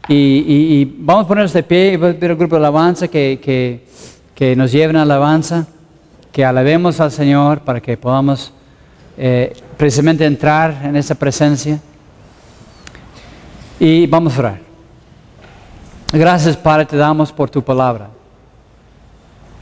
Y, 0.09 0.85
vamos 0.99 1.25
a 1.25 1.29
ponernos 1.29 1.55
de 1.55 1.63
pie 1.63 1.95
y 1.95 1.97
voy 1.97 2.11
a 2.11 2.13
pedir 2.13 2.33
al 2.33 2.37
grupo 2.37 2.57
de 2.57 2.61
alabanza 2.61 3.09
que, 3.09 3.41
que 3.43 3.87
que 4.37 4.55
nos 4.55 4.71
lleven 4.71 4.97
a 4.97 5.03
alabanza, 5.03 5.67
que 6.31 6.45
alabemos 6.45 7.01
al 7.01 7.11
Señor 7.11 7.61
para 7.61 7.81
que 7.81 7.97
podamos 7.97 8.53
eh, 9.17 9.57
precisamente 9.79 10.27
entrar 10.27 10.79
en 10.85 10.95
esa 10.95 11.15
presencia. 11.15 11.81
Y 13.81 14.07
vamos 14.07 14.37
a 14.37 14.41
orar. 14.41 14.59
Gracias 16.13 16.55
Padre 16.55 16.85
te 16.85 16.99
damos 16.99 17.33
por 17.33 17.49
tu 17.49 17.65
palabra. 17.65 18.11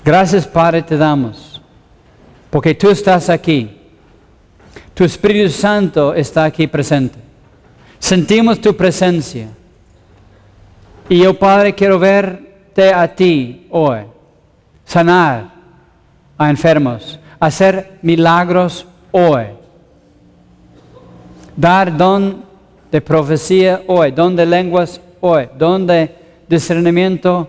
Gracias 0.04 0.44
Padre 0.44 0.82
te 0.82 0.96
damos 0.96 1.62
porque 2.50 2.74
tú 2.74 2.90
estás 2.90 3.30
aquí. 3.30 3.80
Tu 4.92 5.04
Espíritu 5.04 5.50
Santo 5.50 6.12
está 6.14 6.44
aquí 6.44 6.66
presente. 6.66 7.18
Sentimos 8.00 8.60
tu 8.60 8.76
presencia. 8.76 9.48
Y 11.08 11.22
yo 11.22 11.38
Padre 11.38 11.76
quiero 11.76 11.96
verte 12.00 12.92
a 12.92 13.14
ti 13.14 13.68
hoy 13.70 14.13
sanar 14.84 15.50
a 16.36 16.50
enfermos, 16.50 17.18
hacer 17.40 17.98
milagros 18.02 18.86
hoy, 19.12 19.46
dar 21.56 21.96
don 21.96 22.44
de 22.90 23.00
profecía 23.00 23.82
hoy, 23.86 24.10
don 24.10 24.36
de 24.36 24.46
lenguas 24.46 25.00
hoy, 25.20 25.48
don 25.56 25.86
de 25.86 26.14
discernimiento 26.48 27.48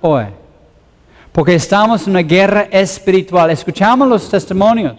hoy. 0.00 0.26
Porque 1.32 1.54
estamos 1.54 2.04
en 2.04 2.10
una 2.10 2.22
guerra 2.22 2.68
espiritual. 2.70 3.50
Escuchamos 3.50 4.06
los 4.06 4.28
testimonios 4.28 4.96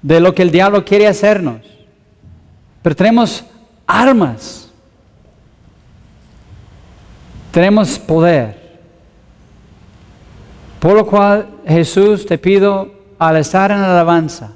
de 0.00 0.20
lo 0.20 0.34
que 0.34 0.42
el 0.42 0.50
diablo 0.50 0.84
quiere 0.84 1.06
hacernos. 1.06 1.60
Pero 2.82 2.96
tenemos 2.96 3.44
armas. 3.86 4.70
Tenemos 7.50 7.98
poder. 7.98 8.67
Por 10.78 10.94
lo 10.94 11.06
cual, 11.06 11.48
Jesús, 11.66 12.24
te 12.24 12.38
pido, 12.38 12.90
al 13.18 13.36
estar 13.36 13.70
en 13.70 13.80
la 13.80 13.90
alabanza, 13.90 14.52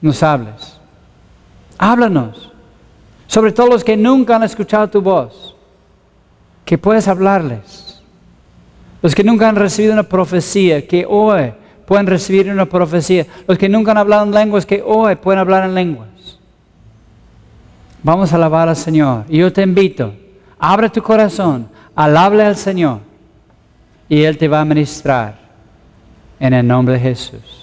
nos 0.00 0.22
hables. 0.22 0.78
Háblanos. 1.76 2.52
Sobre 3.26 3.52
todo 3.52 3.68
los 3.68 3.84
que 3.84 3.96
nunca 3.96 4.36
han 4.36 4.44
escuchado 4.44 4.88
tu 4.88 5.02
voz, 5.02 5.56
que 6.64 6.78
puedes 6.78 7.08
hablarles. 7.08 8.02
Los 9.02 9.14
que 9.14 9.24
nunca 9.24 9.48
han 9.48 9.56
recibido 9.56 9.92
una 9.92 10.04
profecía, 10.04 10.86
que 10.86 11.04
hoy 11.08 11.52
pueden 11.86 12.06
recibir 12.06 12.50
una 12.50 12.66
profecía. 12.66 13.26
Los 13.46 13.58
que 13.58 13.68
nunca 13.68 13.90
han 13.90 13.98
hablado 13.98 14.24
en 14.24 14.32
lenguas, 14.32 14.64
que 14.64 14.82
hoy 14.84 15.16
pueden 15.16 15.40
hablar 15.40 15.64
en 15.64 15.74
lenguas. 15.74 16.08
Vamos 18.02 18.32
a 18.32 18.36
alabar 18.36 18.68
al 18.68 18.76
Señor. 18.76 19.24
Y 19.28 19.38
yo 19.38 19.52
te 19.52 19.62
invito 19.62 20.12
Abre 20.58 20.90
tu 20.90 21.02
corazón, 21.02 21.68
alable 21.94 22.42
al 22.42 22.56
Señor 22.56 23.00
y 24.08 24.22
Él 24.22 24.38
te 24.38 24.48
va 24.48 24.60
a 24.60 24.64
ministrar 24.64 25.38
en 26.40 26.54
el 26.54 26.66
nombre 26.66 26.94
de 26.94 27.00
Jesús. 27.00 27.57